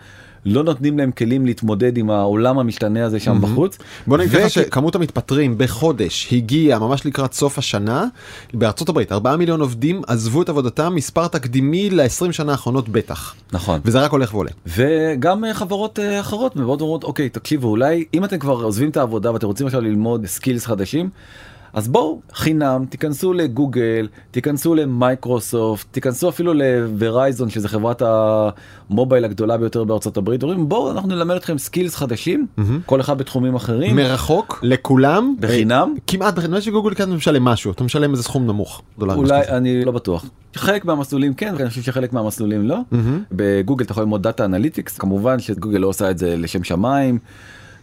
לא 0.49 0.65
נותנים 0.65 0.99
להם 0.99 1.11
כלים 1.11 1.47
להתמודד 1.47 1.97
עם 1.99 2.11
העולם 2.11 2.59
המשתנה 2.59 3.05
הזה 3.05 3.21
שם 3.21 3.37
mm-hmm. 3.37 3.41
בחוץ. 3.41 3.79
בוא 4.07 4.19
נגיד 4.19 4.33
לך 4.33 4.47
ו... 4.47 4.51
שכמות 4.51 4.95
המתפטרים 4.95 5.59
בחודש 5.59 6.29
הגיעה 6.33 6.79
ממש 6.79 7.07
לקראת 7.07 7.33
סוף 7.33 7.59
השנה 7.59 8.05
בארצות 8.55 8.89
הברית 8.89 9.13
4 9.13 9.37
מיליון 9.37 9.61
עובדים 9.61 10.03
עזבו 10.07 10.43
את 10.43 10.49
עבודתם 10.49 10.95
מספר 10.95 11.29
תקדימי 11.29 11.91
ל-20 11.91 12.33
שנה 12.33 12.53
האחרונות 12.53 12.89
בטח. 12.89 13.35
נכון. 13.53 13.81
וזה 13.85 14.01
רק 14.01 14.11
הולך 14.11 14.35
ועולה. 14.35 14.51
וגם 14.67 15.45
אה, 15.45 15.55
חברות 15.55 15.99
אה, 15.99 16.21
אחרות 16.21 16.57
מאוד 16.57 16.81
אומרות 16.81 17.05
אוקיי 17.05 17.29
תקשיבו 17.29 17.69
אולי 17.69 18.05
אם 18.15 18.25
אתם 18.25 18.39
כבר 18.39 18.63
עוזבים 18.63 18.91
את 18.91 18.97
העבודה 18.97 19.33
ואתם 19.33 19.47
רוצים 19.47 19.67
עכשיו 19.67 19.81
ללמוד 19.81 20.27
סקילס 20.27 20.67
חדשים. 20.67 21.11
אז 21.73 21.89
בואו 21.89 22.21
חינם 22.33 22.85
תיכנסו 22.89 23.33
לגוגל 23.33 24.09
תיכנסו 24.31 24.75
למייקרוסופט 24.75 25.87
תיכנסו 25.91 26.29
אפילו 26.29 26.55
לוורייזון 26.55 27.51
שזה 27.51 27.69
חברת 27.69 28.03
המובייל 28.91 29.25
הגדולה 29.25 29.57
ביותר 29.57 29.85
בארצות 29.85 30.17
הברית 30.17 30.43
אומרים 30.43 30.69
בואו 30.69 30.91
אנחנו 30.91 31.09
נלמד 31.09 31.37
אתכם 31.37 31.59
skills 31.59 31.97
חדשים 31.97 32.47
mm-hmm. 32.59 32.63
כל 32.87 33.01
אחד 33.01 33.19
בתחומים 33.19 33.55
אחרים. 33.55 33.97
מרחוק 33.97 34.61
לכולם. 34.63 35.35
בחינם. 35.41 35.95
כמעט 36.07 36.35
בחינם. 36.35 36.61
שגוגל 36.61 36.95
כאן 36.95 37.13
משלם 37.13 37.45
משהו 37.45 37.73
אתה 37.73 37.85
משלם 37.85 38.13
איזה 38.13 38.23
סכום 38.23 38.47
נמוך 38.47 38.83
אולי 39.01 39.49
אני 39.49 39.85
לא 39.85 39.93
בטוח. 39.93 40.25
חלק 40.57 40.85
מהמסלולים 40.85 41.35
כן 41.35 41.55
אני 41.61 41.69
חושב 41.69 41.83
שחלק 41.83 42.13
מהמסלולים 42.13 42.63
לא. 42.69 42.77
mm-hmm. 42.77 42.97
בגוגל 43.33 43.85
אתה 43.85 43.93
יכול 43.93 44.03
ללמוד 44.03 44.23
data 44.23 44.45
analytics 44.45 44.99
כמובן 44.99 45.39
שגוגל 45.39 45.79
לא 45.79 45.87
עושה 45.87 46.11
את 46.11 46.19
זה 46.19 46.37
לשם 46.37 46.65
שמיים. 46.65 47.19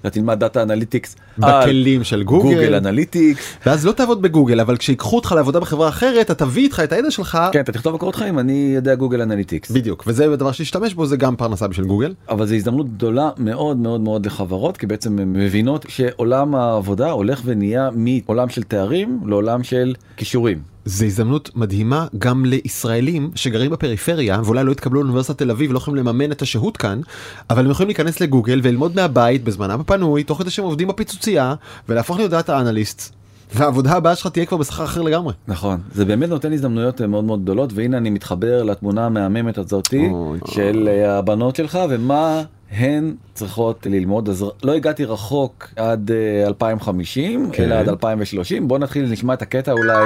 אתה 0.07 0.13
תלמד 0.13 0.39
data 0.39 0.63
analytics 0.63 1.15
בכלים 1.37 2.03
של 2.03 2.23
גוגל. 2.23 2.55
גוגל 2.55 2.75
אנליטיקס. 2.75 3.57
ואז 3.65 3.85
לא 3.85 3.91
תעבוד 3.91 4.21
בגוגל 4.21 4.59
אבל 4.59 4.77
כשיקחו 4.77 5.15
אותך 5.15 5.31
לעבודה 5.31 5.59
בחברה 5.59 5.89
אחרת 5.89 6.31
אתה 6.31 6.45
תביא 6.45 6.63
איתך 6.63 6.81
את 6.83 6.91
הידע 6.91 7.11
שלך. 7.11 7.37
כן 7.51 7.59
אתה 7.59 7.71
תכתוב 7.71 7.93
בקורות 7.95 8.15
חיים 8.15 8.39
אני 8.39 8.71
יודע 8.75 8.95
גוגל 8.95 9.21
אנליטיקס. 9.21 9.71
בדיוק 9.71 10.03
וזה 10.07 10.33
הדבר 10.33 10.51
שהשתמש 10.51 10.93
בו 10.93 11.05
זה 11.05 11.17
גם 11.17 11.35
פרנסה 11.35 11.67
בשביל 11.67 11.85
גוגל. 11.85 12.13
אבל 12.29 12.45
זו 12.45 12.55
הזדמנות 12.55 12.93
גדולה 12.93 13.29
מאוד 13.37 13.77
מאוד 13.77 14.01
מאוד 14.01 14.25
לחברות 14.25 14.77
כי 14.77 14.87
בעצם 14.87 15.19
הן 15.19 15.33
מבינות 15.33 15.85
שעולם 15.87 16.55
העבודה 16.55 17.11
הולך 17.11 17.41
ונהיה 17.45 17.89
מעולם 17.93 18.49
של 18.49 18.63
תארים 18.63 19.19
לעולם 19.25 19.63
של 19.63 19.95
כישורים. 20.17 20.74
זה 20.85 21.05
הזדמנות 21.05 21.49
מדהימה 21.55 22.07
גם 22.17 22.45
לישראלים 22.45 23.31
שגרים 23.35 23.71
בפריפריה 23.71 24.41
ואולי 24.45 24.63
לא 24.63 24.71
התקבלו 24.71 25.03
לאוניברסיטת 25.03 25.37
תל 25.37 25.51
אביב 25.51 25.71
לא 25.71 25.77
יכולים 25.77 26.05
לממן 26.05 26.31
את 26.31 26.41
השהות 26.41 26.77
כאן 26.77 27.01
אבל 27.49 27.65
הם 27.65 27.71
יכולים 27.71 27.87
להיכנס 27.87 28.21
לגוגל 28.21 28.59
וללמוד 28.63 28.95
מהבית 28.95 29.43
בזמנם 29.43 29.79
הפנוי 29.79 30.23
תוך 30.23 30.41
כדי 30.41 30.49
שהם 30.49 30.65
עובדים 30.65 30.87
בפיצוצייה 30.87 31.55
ולהפוך 31.89 32.17
להיות 32.17 32.31
דאטה 32.31 32.59
אנליסט. 32.59 33.13
והעבודה 33.53 33.91
הבאה 33.91 34.15
שלך 34.15 34.27
תהיה 34.27 34.45
כבר 34.45 34.57
בשכר 34.57 34.83
אחר 34.83 35.01
לגמרי. 35.01 35.33
נכון 35.47 35.79
זה 35.93 36.05
באמת 36.05 36.29
נותן 36.29 36.53
הזדמנויות 36.53 37.01
מאוד 37.01 37.23
מאוד 37.23 37.43
גדולות 37.43 37.73
והנה 37.73 37.97
אני 37.97 38.09
מתחבר 38.09 38.63
לתמונה 38.63 39.05
המהממת 39.05 39.57
הזאתי 39.57 40.09
של 40.47 40.89
אה, 40.91 41.17
הבנות 41.17 41.55
שלך 41.55 41.79
ומה 41.89 42.43
הן 42.71 43.15
צריכות 43.33 43.87
ללמוד 43.89 44.29
אז 44.29 44.45
לא 44.63 44.73
הגעתי 44.73 45.05
רחוק 45.05 45.67
עד 45.75 46.11
2050 46.45 47.49
כן. 47.51 47.63
אלא 47.63 47.75
עד 47.75 47.89
2030 47.89 48.67
בוא 48.67 48.77
נתחיל 48.79 49.05
נשמע 49.05 49.33
את 49.33 49.41
הקטע 49.41 49.71
אולי. 49.71 50.05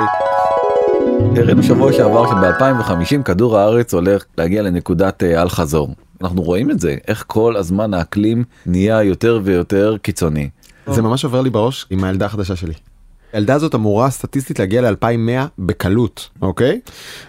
הראינו 1.35 1.63
שבוע 1.63 1.93
שעבר 1.93 2.27
שב-2050 2.27 3.23
כדור 3.23 3.57
הארץ 3.57 3.93
הולך 3.93 4.23
להגיע 4.37 4.61
לנקודת 4.61 5.23
אל 5.23 5.37
אה, 5.37 5.49
חזור. 5.49 5.89
אנחנו 6.21 6.41
רואים 6.41 6.71
את 6.71 6.79
זה 6.79 6.95
איך 7.07 7.23
כל 7.27 7.55
הזמן 7.55 7.93
האקלים 7.93 8.43
נהיה 8.65 9.03
יותר 9.03 9.39
ויותר 9.43 9.95
קיצוני. 10.01 10.49
זה 10.87 11.01
ממש 11.01 11.23
עובר 11.23 11.41
לי 11.41 11.49
בראש 11.49 11.85
עם 11.89 12.03
הילדה 12.03 12.25
החדשה 12.25 12.55
שלי. 12.55 12.73
הילדה 13.33 13.53
הזאת 13.53 13.75
אמורה 13.75 14.09
סטטיסטית 14.09 14.59
להגיע 14.59 14.81
ל-2100 14.81 15.47
בקלות, 15.59 16.29
אוקיי? 16.41 16.79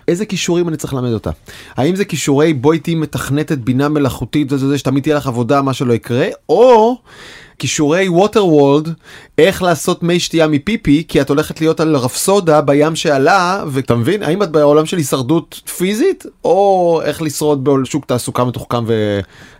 איזה 0.09 0.27
כישורים 0.27 0.69
אני 0.69 0.77
צריך 0.77 0.95
ללמד 0.95 1.13
אותה? 1.13 1.31
האם 1.77 1.97
זה 1.97 2.05
כישורי 2.05 2.55
בואי 2.55 2.79
תהיי 2.79 2.95
מתכנתת 2.95 3.59
בינה 3.59 3.89
מלאכותית 3.89 4.53
וזה 4.53 4.79
שתמיד 4.79 5.03
תהיה 5.03 5.17
לך 5.17 5.27
עבודה 5.27 5.63
מה 5.63 5.73
שלא 5.73 5.93
יקרה, 5.93 6.27
או 6.49 6.97
כישורי 7.61 8.09
ווטר 8.09 8.47
וולד, 8.47 8.95
איך 9.39 9.63
לעשות 9.63 10.03
מי 10.03 10.21
שתייה 10.21 10.49
מפיפי, 10.49 11.05
כי 11.09 11.21
את 11.21 11.29
הולכת 11.29 11.61
להיות 11.61 11.81
על 11.81 11.97
רפסודה 11.97 12.61
בים 12.61 12.97
שעלה, 12.97 13.65
ואתה 13.69 13.95
מבין, 13.95 14.23
האם 14.23 14.43
את 14.43 14.51
בעולם 14.51 14.87
של 14.87 14.97
הישרדות 14.97 15.61
פיזית, 15.77 16.27
או 16.45 17.01
איך 17.05 17.23
לשרוד 17.23 17.65
בשוק 17.65 18.05
תעסוקה 18.05 18.45
מתוחכם 18.45 18.85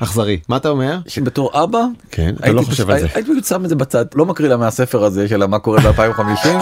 ואכזרי? 0.01 0.39
מה 0.49 0.57
אתה 0.57 0.69
אומר? 0.69 0.99
שבתור 1.07 1.65
אבא, 1.65 1.85
כן, 2.11 2.35
אתה 2.41 2.53
לא 2.53 2.63
חושב 2.63 2.91
על 2.91 3.01
זה. 3.01 3.07
הייתי 3.15 3.31
פשוט 3.31 3.45
שם 3.45 3.65
את 3.65 3.69
זה 3.69 3.75
בצד, 3.75 4.05
לא 4.15 4.27
מקריא 4.27 4.49
לה 4.49 4.57
מהספר 4.57 5.05
הזה 5.05 5.29
של 5.29 5.47
מה 5.47 5.59
קורה 5.59 5.81
ב-2050. 5.81 6.49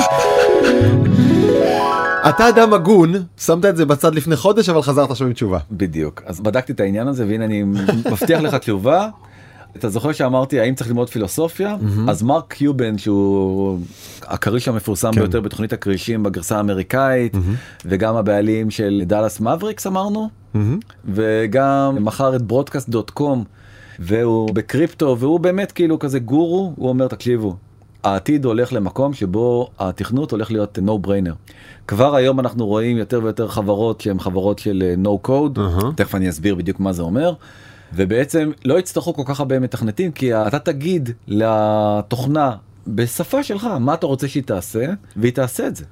אתה 2.29 2.49
אדם 2.49 2.75
הגון, 2.75 3.15
שמת 3.39 3.65
את 3.65 3.77
זה 3.77 3.87
בצד 3.87 4.15
לפני 4.15 4.37
חודש, 4.37 4.69
אבל 4.69 4.83
חזרת 4.83 5.11
עכשיו 5.11 5.27
עם 5.27 5.33
תשובה. 5.33 5.59
בדיוק 5.71 6.23
אז 6.27 6.41
בדקתי 6.41 6.73
את 6.73 6.81
העניין 6.81 7.09
הזה 7.09 7.27
והנה 7.29 7.45
אני 7.45 7.63
מבטיח 7.63 8.41
לך 8.41 8.55
תשובה. 8.55 9.09
אתה 9.77 9.89
זוכר 9.89 10.13
שאמרתי 10.13 10.61
האם 10.61 10.75
צריך 10.75 10.91
ללמוד 10.91 11.11
פילוסופיה 11.11 11.77
אז 12.09 12.23
מרק 12.23 12.45
קיובן 12.49 12.99
שהוא 12.99 13.79
הכריש 14.23 14.69
המפורסם 14.69 15.11
כן. 15.13 15.21
ביותר 15.21 15.41
בתוכנית 15.41 15.73
הכרישים 15.73 16.23
בגרסה 16.23 16.57
האמריקאית 16.57 17.37
וגם 17.85 18.17
הבעלים 18.17 18.71
של 18.71 19.03
דאלאס 19.07 19.41
מבריקס 19.41 19.87
אמרנו 19.87 20.29
מהמם. 20.55 20.79
וגם 21.05 22.05
מכר 22.05 22.37
את 22.37 22.43
ברודקאסט 22.43 22.89
דוט 22.89 23.11
קום 23.11 23.45
והוא 23.99 24.51
בקריפטו 24.55 25.17
והוא 25.19 25.41
באמת 25.41 25.73
כאילו 25.73 25.99
כזה 25.99 26.19
גורו 26.19 26.73
הוא 26.77 26.89
אומר 26.89 27.09
תקשיבו. 27.09 27.57
העתיד 28.05 28.45
הולך 28.45 28.73
למקום 28.73 29.15
שבו 29.15 29.69
התכנות 29.79 30.33
הולך 30.33 30.51
להיות 30.51 30.79
no 30.79 31.07
brainer. 31.07 31.53
כבר 31.87 32.15
היום 32.15 32.41
אנחנו 32.41 32.67
רואים 32.67 32.97
יותר 32.97 33.21
ויותר 33.23 33.49
חברות 33.49 34.01
שהן 34.01 34.19
חברות 34.19 34.59
של 34.59 34.83
אה, 34.87 34.95
no 35.05 35.29
code, 35.29 35.61
אהה. 35.61 35.93
תכף 35.97 36.15
אני 36.15 36.29
אסביר 36.29 36.55
בדיוק 36.55 36.81
מה 36.81 36.93
זה 36.93 37.03
אומר. 37.03 37.33
ובעצם 37.93 38.51
לא 38.65 38.79
יצטרכו 38.79 39.15
כל 39.15 39.23
כך 39.27 39.41
הרבה 39.41 39.59
מתכנתים 39.59 40.13
כי 40.13 40.35
אתה 40.35 40.59
תגיד 40.59 41.11
לתוכנה 41.27 42.57
בשפה 42.87 43.43
שלך 43.43 43.65
מה 43.65 43.95
אתה 43.95 44.07
רוצה 44.07 44.29
שהיא 44.29 44.43
תעשה 44.43 44.87
והיא 45.17 45.33
תעשה 45.33 45.67
את 45.67 45.77
זה. 45.77 45.85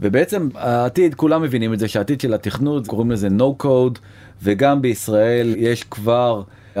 ובעצם 0.00 0.48
העתיד 0.54 1.14
כולם 1.14 1.42
מבינים 1.42 1.74
את 1.74 1.78
זה 1.78 1.88
שהעתיד 1.88 2.20
של 2.20 2.34
התכנות 2.34 2.86
קוראים 2.86 3.10
לזה 3.10 3.28
no 3.38 3.62
code 3.62 3.98
וגם 4.42 4.82
בישראל 4.82 5.54
יש 5.58 5.84
כבר 5.84 6.42
41% 6.76 6.80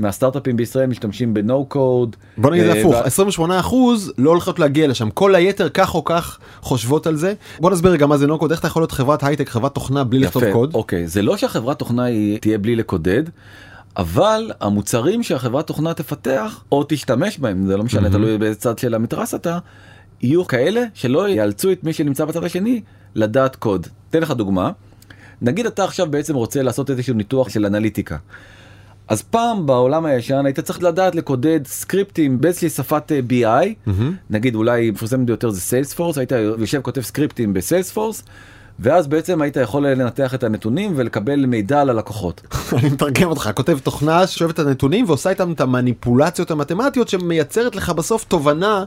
מהסטארט-אפים 0.00 0.56
בישראל 0.56 0.86
משתמשים 0.86 1.34
ב-no 1.34 1.74
code. 1.74 2.16
בוא 2.36 2.50
נגיד 2.50 2.64
אה, 2.66 2.80
הפוך, 2.80 2.92
וה- 2.94 3.00
28 3.00 3.60
אחוז 3.60 4.12
לא 4.18 4.30
הולכות 4.30 4.58
להגיע 4.58 4.86
לשם, 4.88 5.10
כל 5.10 5.34
היתר 5.34 5.68
כך 5.68 5.94
או 5.94 6.04
כך 6.04 6.38
חושבות 6.60 7.06
על 7.06 7.16
זה. 7.16 7.34
בוא 7.60 7.70
נסביר 7.70 7.92
רגע 7.92 8.06
מה 8.06 8.16
זה 8.18 8.26
נוקוד, 8.26 8.50
איך 8.50 8.60
אתה 8.60 8.66
יכול 8.68 8.82
להיות 8.82 8.92
חברת 8.92 9.22
הייטק, 9.22 9.48
חברת 9.48 9.74
תוכנה 9.74 10.04
בלי 10.04 10.18
לכתוב 10.18 10.52
קוד. 10.52 10.74
אוקיי, 10.74 11.06
זה 11.06 11.22
לא 11.22 11.36
שהחברת 11.36 11.78
תוכנה 11.78 12.04
היא 12.04 12.38
תהיה 12.38 12.58
בלי 12.58 12.76
לקודד, 12.76 13.22
אבל 13.96 14.50
המוצרים 14.60 15.22
שהחברת 15.22 15.66
תוכנה 15.66 15.94
תפתח 15.94 16.64
או 16.72 16.84
תשתמש 16.88 17.38
בהם, 17.38 17.66
זה 17.66 17.76
לא 17.76 17.84
משנה. 17.84 18.10
תלוי 18.10 18.38
באיזה 18.38 18.58
צד 18.60 18.78
של 18.78 18.94
המתרס 18.94 19.34
אתה, 19.34 19.58
יהיו 20.22 20.46
כאלה 20.46 20.84
שלא 20.94 21.28
יאלצו 21.28 21.72
את 21.72 21.84
מי 21.84 21.92
שנמצא 21.92 22.24
בצד 22.24 22.44
השני 22.44 22.80
לדעת 23.14 23.56
קוד. 23.56 23.86
אתן 24.10 24.22
לך 24.22 24.30
דוגמה, 24.30 24.70
נגיד 25.42 25.66
אתה 25.66 25.84
עכשיו 25.84 26.06
בעצם 26.10 26.34
רוצה 26.34 26.62
לעשות 26.62 26.90
איזשהו 26.90 27.14
ניתוח 27.14 27.48
של 27.48 27.66
אנליטיקה. 27.66 28.16
אז 29.10 29.22
פעם 29.22 29.66
בעולם 29.66 30.06
הישן 30.06 30.46
היית 30.46 30.60
צריך 30.60 30.82
לדעת 30.82 31.14
לקודד 31.14 31.60
סקריפטים 31.66 32.40
באיזושהי 32.40 32.68
שפת 32.68 33.12
אה, 33.12 33.20
BI, 33.30 33.68
מהמם. 33.86 34.14
נגיד 34.30 34.54
אולי 34.54 34.90
מפורסמת 34.90 35.26
ביותר 35.26 35.50
זה 35.50 35.60
סיילספורס, 35.60 36.18
היית 36.18 36.32
יושב 36.58 36.80
כותב 36.80 37.00
סקריפטים 37.00 37.52
בסיילספורס, 37.52 38.22
ואז 38.82 39.06
בעצם 39.06 39.42
היית 39.42 39.56
יכול 39.56 39.86
לנתח 39.88 40.34
את 40.34 40.44
הנתונים 40.44 40.92
ולקבל 40.96 41.46
מידע 41.46 41.80
על 41.80 41.90
הלקוחות. 41.90 42.42
אני 42.78 42.88
מתרגם 42.88 43.28
אותך, 43.28 43.50
כותב 43.54 43.78
תוכנה 43.78 44.26
שואבת 44.26 44.60
את 44.60 44.66
הנתונים 44.66 45.04
ועושה 45.08 45.30
איתם 45.30 45.52
את 45.52 45.60
המניפולציות 45.60 46.50
המתמטיות 46.50 47.08
שמייצרת 47.08 47.76
לך 47.76 47.90
בסוף 47.90 48.24
תובנה 48.24 48.84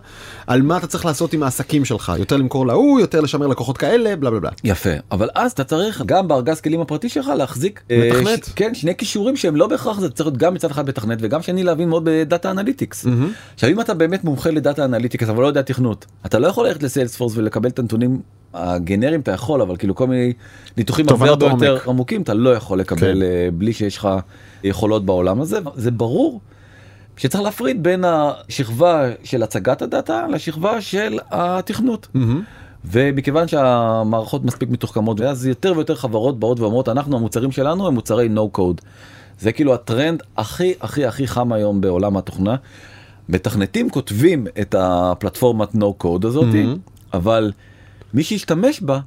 על 0.47 0.61
מה 0.61 0.77
אתה 0.77 0.87
צריך 0.87 1.05
לעשות 1.05 1.33
עם 1.33 1.43
העסקים 1.43 1.85
שלך, 1.85 2.11
יותר 2.17 2.37
למכור 2.37 2.67
להוא, 2.67 2.99
יותר 2.99 3.21
לשמר 3.21 3.47
לקוחות 3.47 3.77
כאלה, 3.77 4.15
בלה 4.15 4.29
בלה 4.29 4.39
בלה. 4.39 4.49
יפה, 4.63 4.89
אבל 5.11 5.29
אז 5.35 5.51
אתה 5.51 5.63
צריך 5.63 6.01
גם 6.05 6.27
בארגז 6.27 6.61
כלים 6.61 6.81
הפרטי 6.81 7.09
שלך 7.09 7.27
להחזיק 7.37 7.83
אה, 7.91 8.09
מתכנת. 8.11 8.45
ש- 8.45 8.49
כן, 8.55 8.73
שני 8.73 8.95
כישורים 8.95 9.35
שהם 9.35 9.55
לא 9.55 9.67
בהכרח 9.67 9.99
זה 9.99 10.09
צריך 10.09 10.27
להיות 10.27 10.37
גם 10.37 10.53
מצד 10.53 10.71
אחד 10.71 10.87
מתכנת 10.87 11.17
וגם 11.21 11.41
שני 11.41 11.63
להבין 11.63 11.89
מאוד 11.89 12.03
ב 12.05 12.15
data 12.15 12.51
analytics. 12.51 13.05
עכשיו 13.53 13.69
אם 13.69 13.81
אתה 13.81 13.93
באמת 13.93 14.23
מומחה 14.23 14.49
ל 14.51 14.58
data 14.58 14.85
analytics 14.85 15.29
אבל 15.29 15.41
לא 15.41 15.47
יודע 15.47 15.61
תכנות 15.61 16.05
אתה 16.25 16.39
לא 16.39 16.47
יכול 16.47 16.67
ללכת 16.67 16.83
לסיילספורס 16.83 17.33
ולקבל 17.37 17.69
את 17.69 17.79
הנתונים 17.79 18.21
הגנריים 18.53 19.21
אתה 19.21 19.31
יכול 19.31 19.61
אבל 19.61 19.77
כאילו 19.77 19.95
כל 19.95 20.07
מיני 20.07 20.33
ניתוחים 20.77 21.05
הרבה 21.09 21.29
הרבה 21.29 21.45
יותר. 21.45 21.77
עמוקים 21.89 22.21
אתה 22.21 22.33
לא 22.33 22.55
יכול 22.55 22.79
לקבל 22.79 23.13
כן. 23.13 23.21
אה, 23.21 23.49
בלי 23.53 23.73
שיש 23.73 23.97
לך 23.97 24.09
יכולות 24.63 25.05
בעולם 25.05 25.41
הזה 25.41 25.59
זה 25.75 25.91
ברור. 25.91 26.41
שצריך 27.17 27.43
להפריד 27.43 27.83
בין 27.83 28.03
השכבה 28.07 29.09
של 29.23 29.43
הצגת 29.43 29.81
הדאטה 29.81 30.27
לשכבה 30.27 30.81
של 30.81 31.19
התכנות. 31.31 32.07
מהמם. 32.13 32.41
ומכיוון 32.85 33.47
שהמערכות 33.47 34.45
מספיק 34.45 34.69
מתוחכמות 34.69 35.19
ואז 35.19 35.45
יותר 35.45 35.73
ויותר 35.75 35.95
חברות 35.95 36.39
באות 36.39 36.59
ואומרות 36.59 36.89
אנחנו 36.89 37.17
המוצרים 37.17 37.51
שלנו 37.51 37.87
הם 37.87 37.93
מוצרי 37.93 38.29
no 38.35 38.57
code. 38.57 38.81
זה 39.39 39.51
כאילו 39.51 39.73
הטרנד 39.73 40.23
הכי 40.37 40.73
הכי 40.81 41.05
הכי 41.05 41.27
חם 41.27 41.53
היום 41.53 41.81
בעולם 41.81 42.17
התוכנה. 42.17 42.55
מתכנתים 43.29 43.89
כותבים 43.89 44.47
את 44.61 44.75
הפלטפורמת 44.79 45.75
no 45.75 46.03
code 46.03 46.27
הזאת 46.27 46.45
מהמם. 46.45 46.77
אבל 47.13 47.51
מי 48.13 48.23
שישתמש 48.23 48.81
בה 48.81 48.99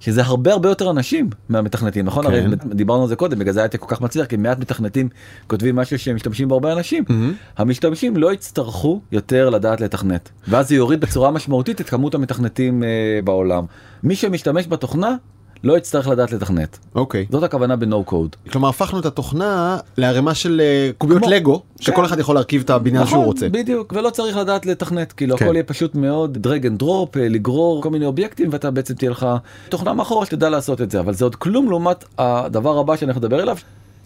שזה 0.00 0.22
הרבה 0.22 0.52
הרבה 0.52 0.68
יותר 0.68 0.90
אנשים 0.90 1.30
מהמתכנתים 1.48 2.04
נכון 2.04 2.24
כן. 2.26 2.30
הרי 2.30 2.44
דיברנו 2.74 3.02
על 3.02 3.08
זה 3.08 3.16
קודם 3.16 3.38
בגלל 3.38 3.52
זה 3.52 3.60
הייתי 3.60 3.78
כל 3.78 3.86
כך 3.88 4.00
מצליח 4.00 4.26
כי 4.26 4.36
מעט 4.36 4.58
מתכנתים 4.58 5.08
כותבים 5.46 5.76
משהו 5.76 5.98
שהם 5.98 6.16
משתמשים 6.16 6.48
בו 6.48 6.54
הרבה 6.54 6.72
אנשים 6.72 7.04
מהמם. 7.08 7.32
המשתמשים 7.56 8.16
לא 8.16 8.32
יצטרכו 8.32 9.00
יותר 9.12 9.50
לדעת 9.50 9.80
לתכנת 9.80 10.30
ואז 10.48 10.68
זה 10.68 10.74
יוריד 10.74 11.00
בצורה 11.00 11.30
משמעותית 11.30 11.80
את 11.80 11.88
כמות 11.88 12.14
המתכנתים 12.14 12.82
אה, 12.82 12.88
בעולם. 13.24 13.64
מי 14.02 14.16
שמשתמש 14.16 14.66
בתוכנה 14.66 15.16
לא 15.64 15.76
יצטרך 15.76 16.08
לדעת 16.08 16.32
לתכנת. 16.32 16.78
אוקיי. 16.94 17.26
זאת 17.30 17.42
הכוונה 17.42 17.76
ב-no 17.76 18.10
code. 18.10 18.50
כלומר 18.52 18.68
הפכנו 18.68 19.00
את 19.00 19.06
התוכנה 19.06 19.78
לערימה 19.96 20.34
של 20.34 20.60
אה, 20.64 20.90
קוביות 20.98 21.22
כמו- 21.22 21.30
לגו, 21.30 21.62
כן. 21.78 21.84
שכל 21.84 22.04
אחד 22.04 22.18
יכול 22.18 22.34
להרכיב 22.34 22.62
את 22.64 22.70
הבניין 22.70 23.06
שהוא 23.06 23.24
רוצה. 23.24 23.48
בדיוק 23.48 23.92
ולא 23.96 24.10
צריך 24.10 24.36
לדעת 24.36 24.66
לתכנת 24.66 25.12
כאילו 25.12 25.36
כן. 25.36 25.44
הכל 25.44 25.54
יהיה 25.54 25.64
פשוט 25.64 25.94
מאוד 25.94 26.38
and 26.46 26.82
drop 26.82 27.18
אה, 27.20 27.28
לגרור 27.28 27.82
כל 27.82 27.90
מיני 27.90 28.06
אובייקטים 28.06 28.48
ואתה 28.52 28.70
בעצם 28.70 28.94
תהיה 28.94 29.10
לך 29.10 29.26
תוכנה 29.68 29.92
מאחורה 29.92 30.26
שתדע 30.26 30.48
לעשות 30.50 30.80
את 30.80 30.90
זה 30.90 31.00
אבל 31.00 31.14
זה 31.14 31.24
עוד 31.24 31.34
כלום 31.36 31.70
לעומת 31.70 32.04
הדבר 32.18 32.78
הבא 32.78 32.96
שאני 32.96 33.12
נדבר 33.16 33.42
אליו 33.42 33.56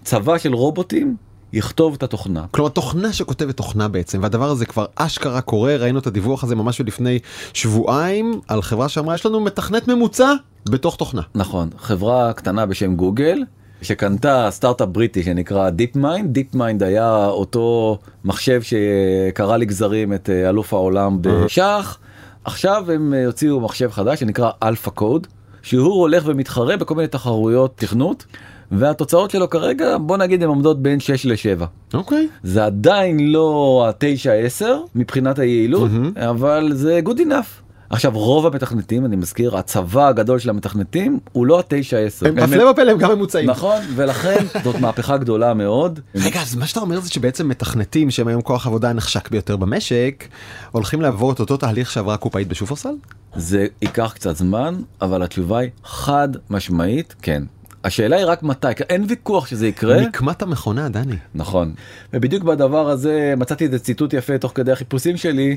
צבא 0.05 0.39
של 0.39 0.55
רובוטים 0.55 1.17
יכתוב 1.53 1.95
את 1.95 2.03
התוכנה. 2.03 2.45
כלומר 2.51 2.71
תוכנה 2.71 3.13
שכותבת 3.13 3.57
תוכנה 3.57 3.89
בעצם 3.89 4.19
והדבר 4.23 4.51
הזה 4.51 4.67
כבר 4.67 4.87
אשכרה 4.95 5.41
קורה 5.41 5.77
ראינו 5.77 5.99
את 5.99 6.07
הדיווח 6.07 6.45
הזה 6.45 6.57
ממש 6.57 6.81
לפני 6.81 7.19
שבועיים 7.53 8.41
על 8.49 8.63
חברה 8.63 8.89
שאמרה 8.89 9.15
יש 9.15 9.27
לנו 9.27 9.41
מתכנת 9.41 9.89
ממוצע 9.89 10.33
בתוך 10.69 10.97
תוכנה. 10.97 11.23
נכון 11.35 11.69
חברה 11.79 12.33
קטנה 12.33 12.67
בשם 12.67 12.97
גוגל 12.97 13.43
שקנתה 13.83 14.49
סטארט-אפ 14.51 14.89
בריטי 14.89 15.23
שנקרא 15.23 15.71
דיפ 15.71 15.97
מיינד 15.97 16.33
דיפ 16.33 16.55
מיינד 16.55 16.83
היה 16.83 17.27
אותו 17.27 17.99
מחשב 18.25 18.61
שקרע 18.63 19.57
לגזרים 19.57 20.13
את 20.13 20.31
אה, 20.31 20.49
אלוף 20.49 20.73
העולם 20.73 21.19
בשח 21.21 21.99
עכשיו 22.45 22.91
הם 22.91 23.15
אה, 23.15 23.27
הוציאו 23.27 23.61
מחשב 23.61 23.91
חדש 23.91 24.21
שנקרא 24.21 24.51
אלפא 24.63 24.91
קוד 24.91 25.27
שהוא 25.63 26.01
הולך 26.01 26.23
ומתחרה 26.27 26.77
בכל 26.77 26.95
מיני 26.95 27.09
תחרויות 27.09 27.77
תכנות 27.77 28.27
והתוצאות 28.73 29.31
שלו 29.31 29.51
כרגע 29.51 29.97
בוא 29.99 30.17
נגיד 30.17 30.43
הן 30.43 30.49
עומדות 30.49 30.83
בין 30.83 31.01
6 31.01 31.27
ל-7 31.27 31.65
אוקיי. 31.95 32.29
זה 32.43 32.65
עדיין 32.65 33.33
לא 33.33 33.87
ה-9-10 33.89 34.65
מבחינת 34.95 35.39
היעילות 35.39 35.91
mm-hmm. 35.91 36.13
אבל 36.17 36.71
זה 36.75 37.01
good 37.05 37.19
enough. 37.19 37.69
עכשיו 37.91 38.13
רוב 38.15 38.47
המתכנתים 38.47 39.05
אני 39.05 39.17
מזכיר 39.17 39.57
הצבא 39.57 40.09
הגדול 40.09 40.39
של 40.39 40.51
המתכנתים 40.51 41.19
הוא 41.33 41.47
לא 41.47 41.59
ה-9-10. 41.59 42.29
הם 42.29 42.39
הפלא 42.39 42.71
ופלא 42.71 42.91
הם 42.91 42.99
גם 42.99 43.11
ממוצעים. 43.11 43.51
נכון 43.51 43.83
ולכן 43.95 44.45
זאת 44.65 44.81
מהפכה 44.81 45.17
גדולה 45.17 45.55
מאוד. 45.55 46.01
רגע 46.15 46.43
אז 46.43 46.55
מה 46.55 46.67
שאתה 46.67 46.81
אומר 46.81 47.01
זה 47.01 47.11
שבעצם 47.11 47.49
מתכנתים 47.49 48.11
שהם 48.11 48.29
היום 48.29 48.43
כוח 48.43 48.67
עבודה 48.67 48.91
הנחשק 48.91 49.31
ביותר 49.31 49.57
במשק 49.57 50.25
הולכים 50.73 51.01
לעבור 51.01 51.33
את 51.33 51.41
אותו 51.41 51.57
תהליך 51.57 51.91
שעברה 51.91 52.17
קופאית 52.17 52.49
בשופרסל? 52.49 52.95
זה 53.37 53.67
ייקח 53.83 54.13
קצת 54.15 54.37
זמן 54.37 54.75
אבל 55.03 55.23
התשובה 55.23 55.59
היא 55.59 55.71
חד 55.85 56.29
משמעית 56.51 57.15
כן. 57.23 57.43
השאלה 57.89 58.17
היא 58.17 58.25
רק 58.25 58.43
מתי 58.43 58.67
אין 58.89 59.05
ויכוח 59.09 59.47
שזה 59.47 59.69
יקרה 59.69 60.01
נקמת 60.01 60.43
המכונה 60.43 60.89
דני. 60.89 61.17
נכון 61.35 61.75
ובדיוק 62.13 62.45
בדבר 62.45 62.89
הזה 62.89 63.35
מצאתי 63.37 63.65
איזה 63.65 63.79
ציטוט 63.79 64.13
יפה 64.13 64.39
תוך 64.39 64.53
כדי 64.55 64.73
החיפושים 64.73 65.17
שלי 65.17 65.57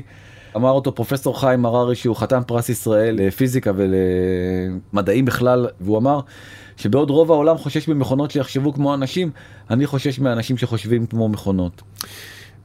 אמר 0.56 0.70
אותו 0.70 0.94
פרופסור 0.94 1.40
חיים 1.40 1.66
הררי 1.66 1.94
שהוא 1.94 2.16
חתן 2.16 2.40
פרס 2.46 2.68
ישראל 2.68 3.16
לפיזיקה 3.18 3.72
ולמדעים 3.76 5.24
בכלל 5.24 5.68
והוא 5.80 5.98
אמר 5.98 6.20
שבעוד 6.76 7.10
רוב 7.10 7.30
העולם 7.30 7.58
חושש 7.58 7.88
ממכונות 7.88 8.30
שיחשבו 8.30 8.72
כמו 8.72 8.94
אנשים 8.94 9.30
אני 9.70 9.86
חושש 9.86 10.18
מאנשים 10.18 10.56
שחושבים 10.56 11.06
כמו 11.06 11.28
מכונות. 11.28 11.82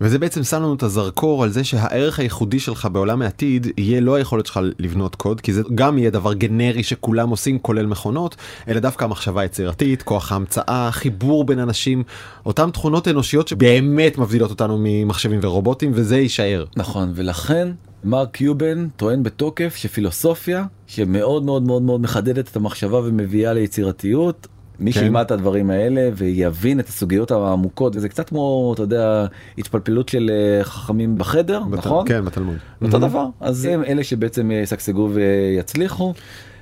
וזה 0.01 0.19
בעצם 0.19 0.43
שם 0.43 0.57
לנו 0.57 0.73
את 0.73 0.83
הזרקור 0.83 1.43
על 1.43 1.49
זה 1.49 1.63
שהערך 1.63 2.19
הייחודי 2.19 2.59
שלך 2.59 2.87
בעולם 2.91 3.21
העתיד 3.21 3.67
יהיה 3.77 4.01
לא 4.01 4.15
היכולת 4.15 4.45
שלך 4.45 4.59
לבנות 4.79 5.15
קוד, 5.15 5.41
כי 5.41 5.53
זה 5.53 5.61
גם 5.75 5.97
יהיה 5.97 6.09
דבר 6.09 6.33
גנרי 6.33 6.83
שכולם 6.83 7.29
עושים 7.29 7.59
כולל 7.59 7.85
מכונות, 7.85 8.35
אלא 8.67 8.79
דווקא 8.79 9.05
המחשבה 9.05 9.41
היצירתית, 9.41 10.01
כוח 10.01 10.31
ההמצאה, 10.31 10.89
חיבור 10.91 11.43
בין 11.43 11.59
אנשים, 11.59 12.03
אותן 12.45 12.71
תכונות 12.71 13.07
אנושיות 13.07 13.47
שבאמת 13.47 14.17
מבדילות 14.17 14.49
אותנו 14.49 14.77
ממחשבים 14.79 15.39
ורובוטים, 15.43 15.91
וזה 15.93 16.17
יישאר. 16.17 16.65
נכון, 16.75 17.11
ולכן 17.15 17.67
מרק 18.03 18.31
קיובן 18.31 18.87
טוען 18.89 19.23
בתוקף 19.23 19.75
שפילוסופיה 19.75 20.65
שמאוד 20.87 21.45
מאוד 21.45 21.63
מאוד 21.63 21.81
מאוד 21.81 22.01
מחדדת 22.01 22.47
את 22.47 22.55
המחשבה 22.55 22.99
ומביאה 22.99 23.53
ליצירתיות. 23.53 24.47
מי 24.79 24.93
כן. 24.93 24.99
שילמד 24.99 25.21
את 25.21 25.31
הדברים 25.31 25.69
האלה 25.69 26.09
ויבין 26.15 26.79
את 26.79 26.87
הסוגיות 26.87 27.31
העמוקות 27.31 27.93
זה 27.93 28.09
קצת 28.09 28.29
כמו 28.29 28.71
אתה 28.73 28.83
יודע 28.83 29.25
התפלפלות 29.57 30.09
של 30.09 30.31
אה, 30.33 30.63
חכמים 30.63 31.17
בחדר 31.17 31.61
בת- 31.69 31.77
נכון 31.77 32.07
כן, 32.07 32.25
בתלמוד. 32.25 32.55
אותו 32.81 32.99
מהמם. 32.99 33.09
דבר 33.11 33.25
אז 33.39 33.65
הם 33.65 33.83
אלה 33.83 34.03
שבעצם 34.03 34.51
ישגשגו 34.51 35.09
ויצליחו. 35.13 36.13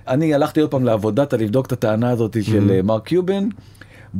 אני 0.07 0.33
הלכתי 0.33 0.61
עוד 0.61 0.71
פעם 0.71 0.83
לעבודתה 0.83 1.37
לבדוק 1.37 1.65
את 1.65 1.71
הטענה 1.71 2.09
הזאת 2.09 2.37
של 2.43 2.71
אה, 2.71 2.81
מרק 2.81 3.03
קיובן 3.07 3.47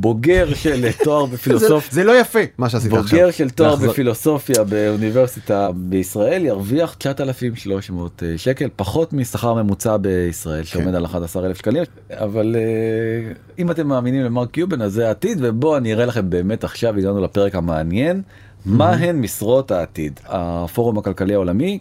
בוגר 0.00 0.54
של 0.54 0.84
אה, 0.84 0.90
תואר 1.04 1.26
בפילוסופיה. 1.32 1.88
זה 1.94 2.04
לא 2.04 2.20
יפה 2.20 2.38
מה 2.58 2.68
שעשית 2.68 2.92
עכשיו. 2.92 3.02
בוגר 3.18 3.30
של 3.30 3.50
תואר 3.50 3.72
לחזור- 3.74 3.88
בפילוסופיה 3.92 4.64
באוניברסיטה 4.64 5.68
בישראל 5.74 6.44
ירוויח 6.44 6.94
9,300 6.98 8.22
שקל 8.36 8.68
פחות 8.76 9.12
משכר 9.12 9.54
ממוצע 9.54 9.96
בישראל 9.96 10.64
שעומד 10.64 10.94
על 10.94 11.04
11,000 11.04 11.56
שקלים. 11.58 11.82
אבל 12.10 12.56
אה, 12.58 13.32
אם 13.58 13.70
אתם 13.70 13.86
מאמינים 13.86 14.22
למרק 14.24 14.50
קיובן 14.50 14.82
אז 14.82 14.92
זה 14.92 15.06
העתיד 15.08 15.38
ובואו 15.42 15.76
אני 15.76 15.92
אראה 15.92 16.06
לכם 16.06 16.30
באמת 16.30 16.64
עכשיו 16.64 16.98
הגענו 16.98 17.20
לפרק 17.20 17.54
המעניין 17.54 18.22
מה 18.66 18.90
הן 18.90 19.16
משרות 19.20 19.70
העתיד. 19.70 20.20
הפורום 20.26 20.98
הכלכלי 20.98 21.34
העולמי 21.34 21.78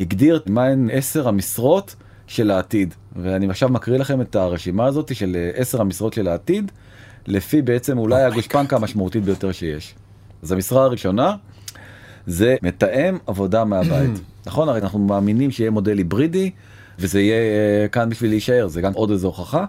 הגדיר 0.00 0.40
מה 0.46 0.64
הן 0.64 0.88
10 0.92 1.28
המשרות 1.28 1.94
של 2.26 2.50
העתיד 2.50 2.94
ואני 3.16 3.50
עכשיו 3.50 3.68
מקריא 3.68 3.98
לכם 3.98 4.20
את 4.20 4.36
הרשימה 4.36 4.86
הזאת 4.86 5.14
של 5.14 5.36
אה, 5.36 5.60
10 5.60 5.80
המשרות 5.80 6.12
של 6.12 6.28
העתיד 6.28 6.72
לפי 7.26 7.62
בעצם 7.62 7.98
אולי 7.98 8.22
הגושפנקה 8.22 8.76
המשמעותית 8.76 9.24
ביותר 9.24 9.52
שיש. 9.52 9.94
אז 10.42 10.52
המשרה 10.52 10.84
הראשונה 10.84 11.36
זה 12.26 12.56
מתאם 12.62 13.18
עבודה 13.26 13.64
מהבית. 13.64 14.10
נכון? 14.46 14.68
הרי 14.68 14.80
אנחנו 14.80 14.98
מאמינים 14.98 15.50
שיהיה 15.50 15.70
מודל 15.70 15.98
היברידי 15.98 16.50
וזה 16.98 17.20
יהיה 17.20 17.36
אה, 17.82 17.88
כאן 17.88 18.08
בשביל 18.08 18.30
להישאר 18.30 18.68
זה 18.68 18.80
גם 18.80 18.92
עוד 18.92 19.10
איזו 19.10 19.26
הוכחה. 19.26 19.64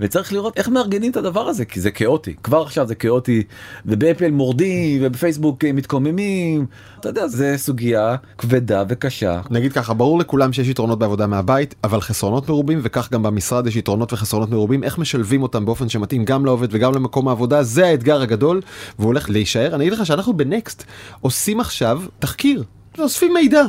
וצריך 0.00 0.32
לראות 0.32 0.56
איך 0.56 0.68
מארגנים 0.68 1.10
את 1.10 1.16
הדבר 1.16 1.48
הזה 1.48 1.64
כי 1.64 1.80
זה 1.80 1.90
כאוטי. 1.90 2.34
כבר 2.42 2.62
עכשיו 2.62 2.86
זה 2.86 2.94
כאוטי 2.94 3.42
ובאפל 3.86 4.30
מורדים 4.30 5.00
ובפייסבוק 5.04 5.64
אה, 5.64 5.72
מתקוממים. 5.72 6.66
אתה 7.00 7.08
יודע 7.08 7.26
זה 7.26 7.54
סוגיה 7.56 8.16
כבדה 8.38 8.84
וקשה. 8.88 9.40
נגיד 9.50 9.72
ככה 9.72 9.94
ברור 9.94 10.18
לכולם 10.18 10.52
שיש 10.52 10.68
יתרונות 10.68 10.98
בעבודה 10.98 11.26
מהבית 11.26 11.74
אבל 11.84 12.00
חסרונות 12.00 12.48
מרובים 12.48 12.80
וכך 12.82 13.12
גם 13.12 13.22
במשרד 13.22 13.66
יש 13.66 13.76
יתרונות 13.76 14.12
וחסרונות 14.12 14.50
מרובים 14.50 14.84
איך 14.84 14.98
משלבים 14.98 15.42
אותם 15.42 15.64
באופן 15.64 15.88
שמתאים 15.88 16.24
גם 16.24 16.44
לעובד 16.44 16.68
וגם 16.70 16.94
למקום 16.94 17.28
העבודה 17.28 17.62
זה 17.62 17.86
האתגר 17.86 18.22
הגדול 18.22 18.60
והוא 18.98 19.06
הולך 19.06 19.30
להישאר. 19.30 19.74
אני 19.74 19.84
אגיד 19.84 19.98
לך 19.98 20.06
שאנחנו 20.06 20.32
בנקסט 20.32 20.84
עושים 21.20 21.60
עכשיו 21.60 22.02
תחקיר. 22.18 22.64
אוספים 23.00 23.34
מידע 23.34 23.62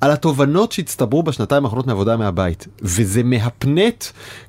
על 0.00 0.10
התובנות 0.10 0.72
שהצטברו 0.72 1.22
בשנתיים 1.22 1.64
האחרונות 1.64 1.86
מעבודה 1.86 2.16
מהבית 2.16 2.66
וזה 2.82 3.22
מהפנט 3.22 4.04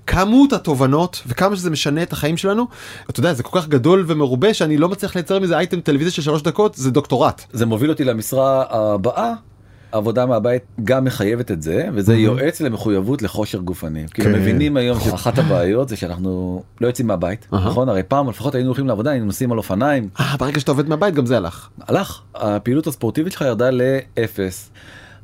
כמות 0.08 0.54
התובנות 0.54 1.22
וכמה 1.28 1.56
שזה 1.56 1.70
משנה 1.70 2.04
את 2.04 2.14
החיים 2.14 2.38
שלנו 2.38 2.68
אתה 3.10 3.20
יודע 3.20 3.34
זה 3.34 3.44
כל 3.44 3.60
כך 3.60 3.68
גדול 3.68 4.04
ומרובה 4.08 4.54
שאני 4.54 4.78
לא 4.78 4.90
מצליח 4.90 5.16
לייצר 5.16 5.40
מזה 5.40 5.58
אייטם 5.58 5.82
טלוויזיה 5.82 6.12
של 6.14 6.22
שלוש 6.22 6.42
דקות 6.42 6.76
זה 6.76 6.92
דוקטורט. 6.92 7.42
זה 7.54 7.66
מוביל 7.66 7.90
אותי 7.90 8.04
למשרה 8.04 8.64
הבאה. 8.70 9.34
עבודה 9.94 10.26
מהבית 10.26 10.64
גם 10.84 11.06
מחייבת 11.06 11.52
את 11.52 11.62
זה 11.62 11.90
וזה 11.94 12.16
יועץ 12.16 12.62
למחויבות 12.62 13.22
לכושר 13.22 13.58
גופני. 13.60 14.06
כאילו 14.14 14.30
כן. 14.30 14.42
מבינים 14.42 14.78
היום 14.78 15.00
שאחת 15.00 15.38
הבעיות 15.38 15.90
זה 15.90 15.96
שאנחנו 15.96 16.64
לא 16.82 16.88
יוצאים 16.88 17.08
מהבית. 17.08 17.48
נכון 17.52 17.90
הרי 17.90 18.04
פעם 18.04 18.30
לפחות 18.30 18.56
היינו 18.56 18.70
הולכים 18.70 18.88
לעבודה 18.88 19.12
היינו 19.12 19.26
נוסעים 19.26 19.52
על 19.52 19.58
אופניים 19.58 20.10
אה, 20.20 20.36
ברגע 20.40 20.60
שאתה 20.60 20.72
עובד 20.72 20.90
מהבית 20.90 21.14
גם 21.14 21.26
זה 21.26 21.38
הלך. 21.38 21.70
הלך 21.82 22.22
הפעילות 22.36 22.88
הספורטיבית 22.88 23.34
שלך 23.34 23.42
ירדה 23.42 23.70
לאפס. 23.72 24.72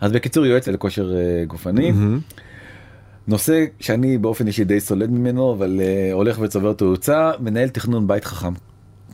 אז 0.02 0.12
בקיצור 0.12 0.46
יועץ 0.46 0.68
לכושר 0.68 1.14
אה, 1.16 1.46
גופני. 1.48 1.94
נושא 3.28 3.66
שאני 3.80 4.18
באופן 4.18 4.48
אישי 4.48 4.64
די 4.64 4.80
סולד 4.80 5.10
ממנו 5.10 5.54
אבל 5.54 5.80
uh, 5.80 6.14
הולך 6.14 6.40
וצובר 6.42 6.74
תאוצה 6.74 7.32
מנהל 7.40 7.70
תכנון 7.70 8.08
בית 8.08 8.26
חכם. 8.26 8.54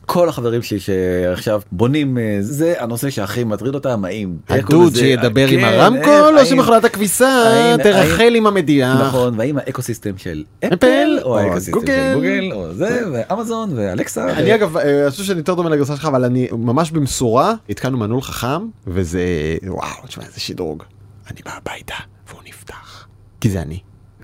כל 0.06 0.28
החברים 0.28 0.62
שלי 0.62 0.80
שעכשיו 0.80 1.60
בונים 1.72 2.18
אה, 2.18 2.36
זה 2.40 2.74
הנושא 2.78 3.10
שהכי 3.10 3.44
מטריד 3.44 3.74
אותם 3.74 4.04
האם 4.04 4.36
הדוד? 4.48 4.94
שידבר 4.94 5.48
עם 5.48 5.60
כן, 5.60 5.64
הרמקול 5.64 6.38
או 6.38 6.46
שמכונת 6.46 6.84
הכביסה 6.84 7.76
תרכל 7.82 8.34
עם 8.34 8.46
המדיח. 8.46 9.00
נכון 9.00 9.38
והאם 9.38 9.58
ה 9.58 9.64
ecosystem 9.64 10.18
של 10.18 10.44
אפל, 10.64 11.18
או 11.22 11.38
ה 11.38 11.41
ecosystem 11.41 11.72
גוגל. 11.72 11.92
של 11.92 12.14
גוגל 12.14 12.52
או 12.52 12.74
זה 12.74 13.02
ואמזון 13.12 13.70
ואלקסה. 13.76 14.32
אני 14.32 14.54
אגב 14.54 14.76
אה, 14.76 15.02
אני 15.02 15.10
חושב 15.10 15.24
שאני 15.24 15.38
יותר 15.38 15.54
דומה 15.54 15.70
לגרסה 15.70 15.96
שלך 15.96 16.04
אבל 16.04 16.24
אני 16.24 16.48
ממש 16.52 16.90
במשורה 16.90 17.54
התקנו 17.70 17.98
מנעול 17.98 18.22
חכם 18.22 18.66
וזה 18.86 19.20
וואו 19.66 20.06
תשמע 20.06 20.24
איזה 20.24 20.40
שדרוג. 20.40 20.82
אני 21.30 21.40
בא 21.44 21.50
הביתה 21.56 21.94
והוא 22.28 22.40
נפתח. 22.48 23.06
כי 23.40 23.50
זה 23.50 23.62
אני. 23.62 23.78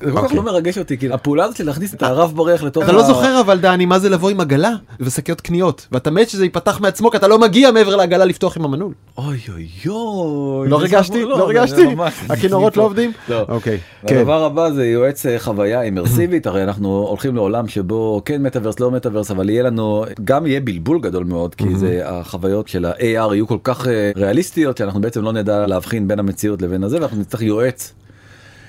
זה 0.05 0.11
כל 0.11 0.17
כך 0.17 0.23
אוקיי. 0.23 0.37
לא 0.37 0.43
מרגש 0.43 0.79
אותי 0.79 0.99
כאילו 0.99 1.15
הפעולה 1.15 1.45
הזאת 1.45 1.57
של 1.57 1.67
להכניס 1.67 1.95
את 1.95 2.03
הרב 2.03 2.33
ברך 2.35 2.63
לתוך 2.63 2.85
אתה 2.85 2.93
לא 2.93 3.03
זוכר 3.03 3.41
אבל 3.41 3.59
דני 3.59 3.87
מה 3.87 3.99
זה 3.99 4.09
לבוא 4.09 4.31
עם 4.31 4.41
עגלה 4.41 4.71
ושקיות 5.01 5.41
קניות 5.41 5.87
ואתה 5.93 6.11
מת 6.11 6.29
שזה 6.29 6.45
ייפתח 6.45 6.81
מעצמו 6.81 7.11
כי 7.11 7.17
אתה 7.17 7.29
לא 7.29 7.39
מגיע 7.39 7.71
מעבר 7.71 7.97
לעגלה 7.97 8.25
לפתוח 8.25 8.57
עם 8.57 8.65
המנעול. 8.65 8.93
אוי 9.19 9.39
אוי 9.49 9.69
אוי. 9.87 10.69
לא 10.69 10.81
ריגשתי? 10.81 11.25
לא 11.25 11.37
זה 11.37 11.43
ריגשתי? 11.43 11.87
הכינורות 12.33 12.77
לא 12.77 12.83
עובדים? 12.83 13.13
לא. 13.29 13.45
אוקיי. 13.49 13.79
כן. 14.07 14.17
הדבר 14.17 14.45
הבא 14.45 14.71
זה 14.71 14.87
יועץ 14.87 15.27
אה, 15.27 15.39
חוויה 15.39 15.83
אימרסיבית 15.83 16.47
הרי 16.47 16.63
אנחנו 16.63 17.07
הולכים 17.09 17.37
לעולם 17.37 17.69
שבו 17.69 18.23
כן 18.25 18.43
מטאוורס 18.43 18.81
לא 18.81 18.91
מטאוורס 18.91 19.31
אבל 19.31 19.51
יהיה 19.51 19.63
לנו 19.63 20.05
גם 20.25 20.47
יהיה 20.47 20.61
בלבול 20.61 21.01
גדול 21.01 21.25
מאוד 21.25 21.55
כי 21.55 21.77
זה 21.77 22.01
החוויות 22.05 22.69
של 22.69 22.85
ה-AR 22.85 23.35
יהיו 23.35 23.47
כל 23.47 23.59
כך 23.65 23.87
אה, 23.87 24.11
ריאליסטיות 24.17 24.77
שאנחנו 24.77 25.01
בעצם 25.01 25.23
לא 25.23 25.33
נדע 25.33 25.67
להבחין 25.67 26.09
בין 26.09 26.19
המציאות 26.19 26.63
לבין 26.63 26.85
הזה 26.85 26.97
ואנחנו 27.01 27.21
נצטרך 27.21 27.43
יועץ 27.43 27.93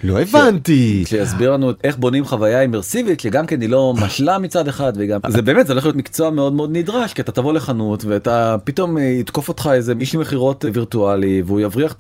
לא 0.03 0.21
הבנתי. 0.21 1.03
שיסביר 1.07 1.51
לנו 1.53 1.71
איך 1.83 1.97
בונים 1.97 2.25
חוויה 2.25 2.61
אימרסיבית 2.61 3.19
שגם 3.19 3.45
כן 3.45 3.61
היא 3.61 3.69
לא 3.69 3.93
משלה 4.05 4.39
מצד 4.39 4.67
אחד 4.67 4.93
וגם 4.95 5.19
זה 5.27 5.41
באמת 5.41 5.67
זה 5.67 5.73
הולך 5.73 5.83
להיות 5.85 5.95
מקצוע 5.95 6.29
מאוד 6.29 6.53
מאוד 6.53 6.69
נדרש 6.77 7.13
כי 7.13 7.21
אתה 7.21 7.31
תבוא 7.31 7.53
לחנות 7.53 8.05
ואתה 8.05 8.55
פתאום 8.63 8.97
אה, 8.97 9.03
יתקוף 9.03 9.49
אותך 9.49 9.69
איזה 9.73 9.93
איש 9.99 10.15
מכירות 10.15 10.65
וירטואלי 10.73 11.41
והוא 11.45 11.59
יבריח 11.59 11.93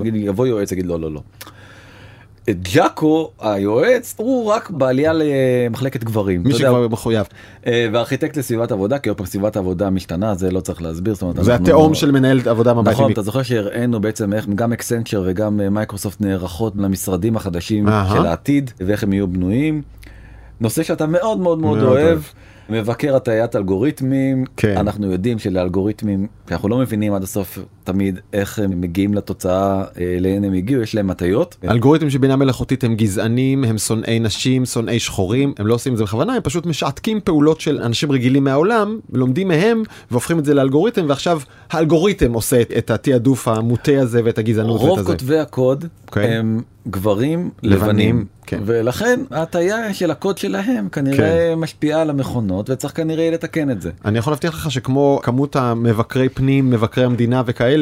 ויגיד- 0.00 0.26
יבוא 0.26 0.46
יועץ 0.46 0.72
יגיד 0.72 0.86
לא 0.86 1.00
לא 1.00 1.12
לא. 1.12 1.20
ג'אקו 2.50 3.30
היועץ 3.40 4.14
הוא 4.16 4.46
רק 4.46 4.70
בעלייה 4.70 5.12
למחלקת 5.14 6.04
גברים. 6.04 6.42
מי 6.42 6.54
שכבר 6.54 6.88
מחויב. 6.88 7.26
אה, 7.66 7.88
וארכיטקט 7.92 8.36
לסביבת 8.36 8.72
עבודה 8.72 8.98
כי 8.98 9.08
עוד 9.08 9.18
פעם 9.18 9.26
סביבת 9.26 9.56
העבודה 9.56 9.90
משתנה 9.90 10.34
זה 10.34 10.50
לא 10.50 10.60
צריך 10.60 10.82
להסביר. 10.82 11.14
זאת 11.14 11.22
אומרת, 11.22 11.36
זה 11.44 11.52
אנחנו- 11.52 11.66
התחום 11.66 11.94
של 11.94 12.10
מנהל 12.10 12.40
עבודה 12.48 12.74
מהבית. 12.74 12.92
נכון, 12.94 13.12
אתה 13.12 13.22
זוכר 13.22 13.42
שהראינו 13.42 14.00
בעצם 14.00 14.32
איך 14.32 14.46
גם 14.54 14.72
אקסנצ'ר 14.72 15.22
וגם 15.26 15.60
אה, 15.60 15.70
מייקרוסופט 15.70 16.20
נערכות 16.20 16.72
למשרדים 16.76 17.36
החדשים. 17.36 17.86
של 18.12 18.26
העתיד 18.26 18.70
ואיך 18.80 19.02
הם 19.02 19.12
יהיו 19.12 19.28
בנויים. 19.28 19.82
נושא 20.60 20.82
שאתה 20.82 21.06
מאוד 21.06 21.38
מאוד 21.38 21.58
מאוד 21.58 21.78
אוהב. 21.82 22.06
אוהב. 22.06 22.18
מבקר 22.68 23.16
הטיית 23.16 23.56
אלגוריתמים, 23.56 24.44
כן. 24.56 24.76
אנחנו 24.76 25.12
יודעים 25.12 25.38
שלאלגוריתמים, 25.38 26.26
שאנחנו 26.48 26.68
לא 26.68 26.78
מבינים 26.78 27.14
עד 27.14 27.22
הסוף 27.22 27.58
תמיד 27.86 28.18
איך 28.32 28.58
הם 28.58 28.80
מגיעים 28.80 29.14
לתוצאה 29.14 29.84
אה, 30.00 30.16
לאן 30.20 30.44
הם 30.44 30.52
הגיעו, 30.52 30.82
יש 30.82 30.94
להם 30.94 31.10
הטיות. 31.10 31.56
אלגוריתמים 31.70 32.10
של 32.10 32.18
בינה 32.18 32.36
מלאכותית 32.36 32.84
הם 32.84 32.94
גזענים, 32.94 33.64
הם 33.64 33.78
שונאי 33.78 34.18
נשים, 34.20 34.64
שונאי 34.64 34.98
שחורים, 34.98 35.54
הם 35.58 35.66
לא 35.66 35.74
עושים 35.74 35.92
את 35.92 35.98
זה 35.98 36.04
בכוונה, 36.04 36.32
הם 36.34 36.42
פשוט 36.42 36.66
משעתקים 36.66 37.20
פעולות 37.24 37.60
של 37.60 37.80
אנשים 37.82 38.12
רגילים 38.12 38.44
מהעולם, 38.44 38.98
לומדים 39.12 39.48
מהם 39.48 39.82
והופכים 40.10 40.38
את 40.38 40.44
זה 40.44 40.54
לאלגוריתם, 40.54 41.04
ועכשיו 41.08 41.40
האלגוריתם 41.70 42.32
עושה 42.32 42.60
את- 42.60 42.72
את 42.78 42.90
התעדוף 42.90 43.48
המוטה 43.48 43.92
הזה 44.00 44.20
ואת 44.24 44.38
הגזענות 44.38 44.80
רוב. 44.80 45.02
כותבי 45.02 45.38
הקוד 45.38 45.84
אוקיי. 46.06 46.26
הם 46.26 46.62
גברים 46.88 47.50
לבנים, 47.62 47.82
לבנים, 47.88 48.24
כן. 48.46 48.60
ולכן 48.66 49.20
ההטייה 49.30 49.94
של 49.94 50.10
הקוד 50.10 50.38
שלהם 50.38 50.88
כנראה 50.88 51.54
משפיעה 51.56 52.02
על 52.02 52.10
המכונות 52.10 52.70
וצריך 52.70 52.96
כנראה 52.96 53.30
לתקן 53.30 53.70
את 53.70 53.82
זה. 53.82 53.90
אני 54.04 54.18
יכול 54.18 54.32
להבטיח 54.32 54.54
לך 54.54 54.70
שכמו 54.70 55.20
כמות 55.22 55.56
המבקרי 55.56 56.28
פנים, 56.28 56.70
מבקרי 56.70 57.04
המדינה 57.04 57.42
וכאלה, 57.46 57.75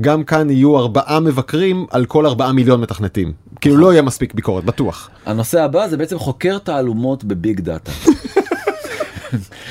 גם 0.00 0.24
כאן 0.24 0.50
יהיו 0.50 0.78
ארבעה 0.78 1.20
מבקרים 1.20 1.86
על 1.90 2.06
כל 2.06 2.26
ארבעה 2.26 2.52
מיליון 2.52 2.80
מתכנתים. 2.80 3.32
כאילו 3.60 3.76
לא 3.76 3.92
יהיה 3.92 4.02
מספיק 4.02 4.34
ביקורת, 4.34 4.64
בטוח. 4.64 5.10
הנושא 5.26 5.62
הבא 5.62 5.88
זה 5.88 5.96
בעצם 5.96 6.18
חוקר 6.18 6.58
תעלומות 6.58 7.24
בביג 7.24 7.60
דאטה. 7.60 7.92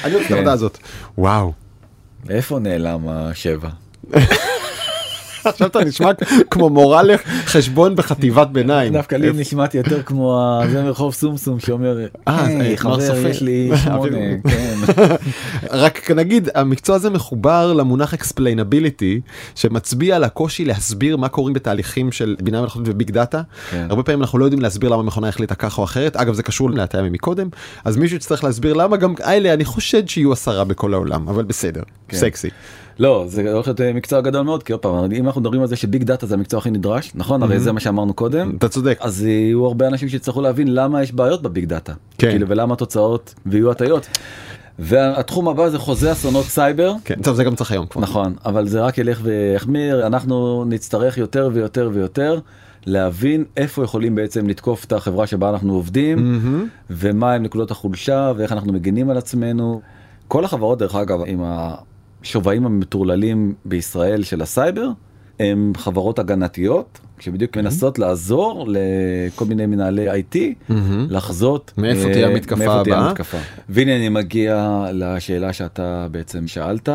אני 0.04 0.14
אוהב 0.14 0.26
את 0.26 0.32
העבודה 0.32 0.52
הזאת. 0.52 0.78
וואו. 1.18 1.54
איפה 2.30 2.60
נעלם 2.60 3.00
השבע? 3.08 3.70
עכשיו 5.44 5.68
אתה 5.68 5.84
נשמע 5.84 6.12
כמו 6.52 6.70
מורה 6.70 7.04
לחשבון 7.04 7.96
בחטיבת 7.96 8.48
ביניים. 8.48 8.94
דווקא 8.94 9.16
לי 9.16 9.32
נשמעתי 9.34 9.78
יותר 9.78 10.04
כמו 10.04 10.60
זה 10.72 10.84
מרחוב 10.84 11.14
סומסום 11.14 11.60
שאומר, 11.60 11.98
אה, 12.28 12.46
היי 12.46 12.76
מר 12.84 13.00
חבר. 13.00 13.28
יש 13.28 13.42
לי 13.42 13.72
שמונה, 13.84 14.18
כן. 14.50 14.76
רק 15.72 16.12
נגיד 16.12 16.50
המקצוע 16.56 16.96
הזה 16.96 17.10
מחובר 17.10 17.74
למונח 17.74 18.14
explainability 18.14 19.22
שמצביע 19.56 20.16
על 20.16 20.24
הקושי 20.24 20.66
להסביר 20.66 21.18
מה 21.18 21.30
קורים 21.30 21.54
בתהליכים 21.54 22.12
של 22.12 22.36
בינה 22.42 22.62
מלאכותית 22.62 22.88
וביג 22.94 23.12
דאטה. 23.12 23.42
כן. 23.72 23.88
הרבה 23.90 24.04
פעמים 24.04 24.22
אנחנו 24.22 24.40
לא 24.40 24.46
יודעים 24.46 24.62
להסביר 24.62 24.90
למה 24.90 25.04
מכונה 25.04 25.28
החליטה 25.28 25.56
ככה 25.56 25.82
או 25.82 25.86
אחרת 25.86 26.16
אגב 26.16 26.34
זה 26.34 26.44
קשור 26.44 26.72
להטעיה 26.72 27.04
ממקודם 27.04 27.50
אז 27.86 27.98
מישהו 27.98 28.18
יצטרך 28.18 28.44
להסביר 28.44 28.74
למה 28.74 28.98
גם 28.98 29.14
אלה 29.26 29.54
אני 29.54 29.66
חושד 29.66 30.08
שיהיו 30.10 30.34
עשרה 30.34 30.64
בכל 30.64 30.94
העולם 30.94 31.28
אבל 31.28 31.44
בסדר 31.44 31.84
כן. 32.08 32.18
סקסי. 32.18 32.50
לא 33.00 33.26
זה 33.28 33.54
הולך 33.54 33.68
להיות 33.68 33.82
אה, 33.82 33.94
מקצוע 33.94 34.22
גדול 34.22 34.42
מאוד 34.42 34.64
כי 34.64 34.72
עוד 34.72 34.82
פעם 34.82 35.12
אם 35.12 35.26
אנחנו 35.26 35.42
מדברים 35.42 35.62
על 35.62 35.68
זה 35.68 35.76
ש 35.76 35.87
big 35.87 36.04
data 36.04 36.26
זה 36.26 36.36
המקצוע 36.36 36.60
הכי 36.60 36.72
נדרש 36.72 37.12
נכון 37.16 37.44
הרי 37.44 37.60
זה 37.60 37.72
מה 37.72 37.80
שאמרנו 37.80 38.14
קודם 38.14 38.56
אתה 38.58 38.70
צודק. 38.70 38.98
אז 39.02 39.26
יהיו 39.26 39.66
הרבה 39.66 39.88
אנשים 39.88 40.10
שיצטרכו 40.10 40.42
להבין 40.42 40.74
למה 40.74 41.04
יש 41.04 41.12
בעיות 41.12 41.42
ב 41.42 41.48
big 41.48 41.66
data 41.66 41.94
כן. 42.18 42.30
כאילו 42.30 42.48
ולמה 42.48 42.74
התוצאות 42.74 43.34
ויהיו 43.46 43.72
הטיות. 43.72 44.08
והתחום 44.80 45.48
הבא 45.48 45.70
זה 45.70 45.80
חוזה 45.80 46.12
אסונות 46.12 46.46
סייבר 46.46 46.94
כן, 47.06 47.16
טוב 47.24 47.36
זה 47.36 47.44
גם 47.44 47.56
צריך 47.56 47.72
היום 47.72 47.86
כבר. 47.86 48.02
נכון 48.02 48.34
אבל 48.46 48.68
זה 48.68 48.82
רק 48.82 48.98
ילך 48.98 49.20
ויחמיר 49.24 50.08
אנחנו 50.08 50.66
נצטרך 50.68 51.18
יותר 51.18 51.50
ויותר 51.54 51.90
ויותר 51.94 52.40
להבין 52.86 53.44
איפה 53.58 53.84
יכולים 53.84 54.16
בעצם 54.16 54.48
לתקוף 54.48 54.86
את 54.86 54.94
החברה 54.94 55.28
שבה 55.28 55.50
אנחנו 55.50 55.74
עובדים 55.74 56.18
mm-hmm. 56.18 56.68
ומה 56.90 57.34
הם 57.34 57.44
נקודות 57.44 57.72
החולשה 57.72 58.32
ואיך 58.38 58.52
אנחנו 58.52 58.74
מגינים 58.74 59.10
על 59.10 59.18
עצמנו. 59.18 59.82
כל 60.28 60.46
החברות 60.46 60.80
דרך 60.80 60.96
אגב 60.96 61.20
עם 61.26 61.44
השווים 62.24 62.66
המטורללים 62.66 63.54
בישראל 63.66 64.24
של 64.24 64.42
הסייבר 64.42 64.88
הם 65.40 65.74
חברות 65.78 66.20
הגנתיות 66.20 67.00
שבדיוק 67.20 67.58
מנסות 67.58 68.00
לעזור 68.00 68.68
לכל 68.68 69.46
מיני 69.46 69.66
מנהלי 69.66 70.12
IT 70.12 70.38
mm-hmm. 70.70 71.08
לחזות 71.10 71.72
מאיפה 71.78 72.08
אה, 72.08 72.14
תהיה 72.14 72.28
המתקפה 72.28 72.56
מאיפה 72.56 72.74
הבאה. 72.80 73.08
המתקפה. 73.08 73.38
והנה 73.70 73.96
אני 73.96 74.10
מגיע 74.10 74.86
לשאלה 74.94 75.54
שאתה 75.54 76.08
בעצם 76.12 76.48
שאלת. 76.48 76.90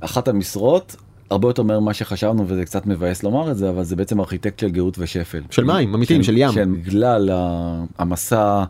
אחת 0.00 0.28
המשרות 0.28 0.96
הרבה 1.30 1.48
יותר 1.48 1.62
מהר 1.62 1.80
ממה 1.80 1.94
שחשבנו 1.94 2.44
וזה 2.48 2.64
קצת 2.64 2.86
מבאס 2.86 3.22
לומר 3.22 3.50
את 3.50 3.56
זה 3.56 3.68
אבל 3.68 3.82
זה 3.84 3.96
בעצם 3.96 4.20
ארכיטקט 4.20 4.58
של 4.58 4.68
גאות 4.70 4.96
ושפל. 4.98 5.40
של 5.50 5.64
מים, 5.64 5.94
אמיתיים, 5.94 6.22
של 6.22 6.34
ים. 6.38 6.50
בגלל 6.82 7.30
ה- 7.32 7.84
המסע 7.98 8.64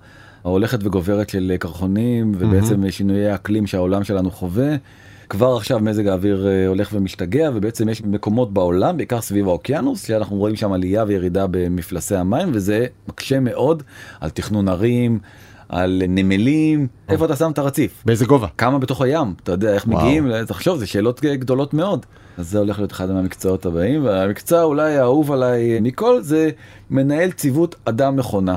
ההולכת 0.44 0.78
וגוברת 0.84 1.28
של 1.28 1.52
קרחונים 1.58 2.32
ובעצם 2.38 2.90
שינויי 2.90 3.34
אקלים 3.34 3.66
שהעולם 3.66 4.04
שלנו 4.04 4.30
חווה. 4.30 4.74
כבר 5.32 5.56
עכשיו 5.56 5.80
מזג 5.80 6.06
האוויר 6.06 6.46
אה, 6.46 6.66
הולך 6.66 6.90
ומשתגע 6.92 7.50
ובעצם 7.54 7.88
יש 7.88 8.02
מקומות 8.02 8.52
בעולם 8.52 8.96
בעיקר 8.96 9.20
סביב 9.20 9.48
האוקיינוס 9.48 10.06
שאנחנו 10.06 10.36
רואים 10.36 10.56
שם 10.56 10.72
עלייה 10.72 11.04
וירידה 11.06 11.46
במפלסי 11.50 12.16
המים 12.16 12.50
וזה 12.52 12.86
מקשה 13.08 13.40
מאוד 13.40 13.82
על 14.20 14.30
תכנון 14.30 14.68
ערים 14.68 15.18
על 15.68 16.02
נמלים 16.08 16.86
איפה 17.08 17.24
אתה 17.24 17.36
שם 17.36 17.50
את 17.50 17.58
הרציף 17.58 18.02
באיזה 18.06 18.24
גובה? 18.24 18.46
כמה 18.58 18.78
בתוך 18.78 19.02
הים 19.02 19.34
אתה 19.42 19.52
יודע 19.52 19.74
איך 19.74 19.88
וואו. 19.88 20.04
מגיעים 20.04 20.44
תחשוב 20.46 20.78
זה 20.78 20.86
שאלות 20.86 21.20
גדולות 21.20 21.74
מאוד 21.74 22.06
אז 22.38 22.50
זה 22.50 22.58
הולך 22.58 22.78
להיות 22.78 22.92
אחד 22.92 23.10
מהמקצועות 23.10 23.66
הבאים 23.66 24.04
והמקצוע 24.04 24.62
אולי 24.62 24.96
האהוב 24.96 25.32
עליי 25.32 25.80
מכל 25.80 26.20
זה 26.22 26.50
מנהל 26.90 27.30
ציוות 27.30 27.74
אדם 27.84 28.16
מכונה. 28.16 28.56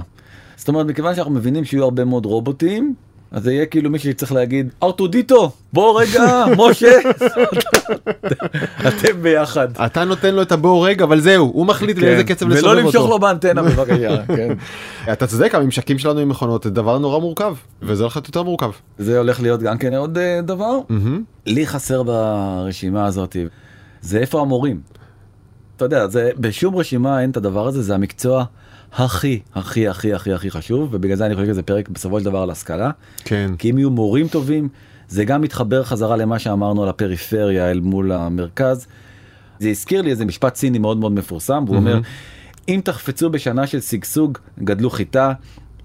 זאת 0.55 0.67
אומרת 0.67 0.85
מכיוון 0.85 1.15
שאנחנו 1.15 1.33
מבינים 1.33 1.65
שיהיו 1.65 1.83
הרבה 1.83 2.05
מאוד 2.05 2.25
רובוטים 2.25 2.95
אז 3.35 3.43
זה 3.43 3.53
יהיה 3.53 3.65
כאילו 3.65 3.89
מישהו 3.89 4.11
שצריך 4.11 4.31
להגיד 4.31 4.69
ארטודיטו 4.83 5.51
בוא 5.73 6.01
רגע 6.01 6.45
משה 6.57 6.97
אתם 8.87 9.21
ביחד. 9.21 9.67
אתה 9.85 10.03
נותן 10.03 10.35
לו 10.35 10.41
את 10.41 10.51
הבוא 10.51 10.87
רגע 10.87 11.03
אבל 11.03 11.19
זהו 11.19 11.51
הוא 11.53 11.65
מחליט 11.65 11.97
לאיזה 11.97 12.23
כן. 12.23 12.33
קצב 12.33 12.47
לסובב 12.47 12.71
ולא 12.71 12.81
למשוך 12.81 12.95
אותו. 12.95 13.07
לו 13.07 13.19
באנטנה 13.19 13.63
בבקשה. 13.63 14.25
כן. 14.37 14.53
אתה 15.11 15.27
צודק 15.27 15.55
הממשקים 15.55 15.99
שלנו 15.99 16.19
עם 16.19 16.29
מכונות 16.29 16.63
זה 16.63 16.69
דבר 16.69 16.97
נורא 16.97 17.19
מורכב 17.19 17.55
וזה 17.81 18.03
הולך 18.03 18.15
להיות 18.15 18.27
יותר 18.27 18.43
מורכב. 18.43 18.71
זה 18.97 19.17
הולך 19.17 19.41
להיות 19.41 19.61
גם 19.61 19.77
כן 19.77 19.93
עוד 19.93 20.17
אה, 20.17 20.39
דבר. 20.43 20.77
לי 21.45 21.67
חסר 21.67 22.03
ברשימה 22.03 23.05
הזאת 23.05 23.35
זה 24.01 24.19
איפה 24.19 24.41
המורים. 24.41 24.81
אתה 25.75 25.85
יודע 25.85 26.07
זה 26.07 26.29
בשום 26.37 26.75
רשימה 26.75 27.21
אין 27.21 27.29
את 27.29 27.37
הדבר 27.37 27.67
הזה 27.67 27.81
זה 27.81 27.95
המקצוע 27.95 28.45
הכי 28.95 29.39
הכי 29.55 29.87
הכי 29.87 30.13
הכי 30.13 30.33
הכי 30.33 30.51
חשוב 30.51 30.89
ובגלל 30.91 31.15
זה 31.15 31.25
אני 31.25 31.35
חושב 31.35 31.47
שזה 31.47 31.61
פרק 31.61 31.89
בסופו 31.89 32.19
של 32.19 32.25
דבר 32.25 32.41
על 32.41 32.49
השכלה 32.49 32.91
כן. 33.25 33.51
כי 33.57 33.71
אם 33.71 33.77
יהיו 33.77 33.89
מורים 33.89 34.27
טובים 34.27 34.69
זה 35.07 35.25
גם 35.25 35.41
מתחבר 35.41 35.83
חזרה 35.83 36.17
למה 36.17 36.39
שאמרנו 36.39 36.83
על 36.83 36.89
הפריפריה 36.89 37.71
אל 37.71 37.79
מול 37.79 38.11
המרכז. 38.11 38.87
זה 39.59 39.69
הזכיר 39.69 40.01
לי 40.01 40.09
איזה 40.09 40.25
משפט 40.25 40.55
סיני 40.55 40.79
מאוד 40.79 40.97
מאוד 40.97 41.11
מפורסם 41.11 41.63
והוא 41.65 41.77
אומר 41.77 41.99
אם 42.67 42.81
תחפצו 42.83 43.29
בשנה 43.29 43.67
של 43.67 43.81
שגשוג 43.81 44.37
גדלו 44.63 44.89
חיטה. 44.89 45.33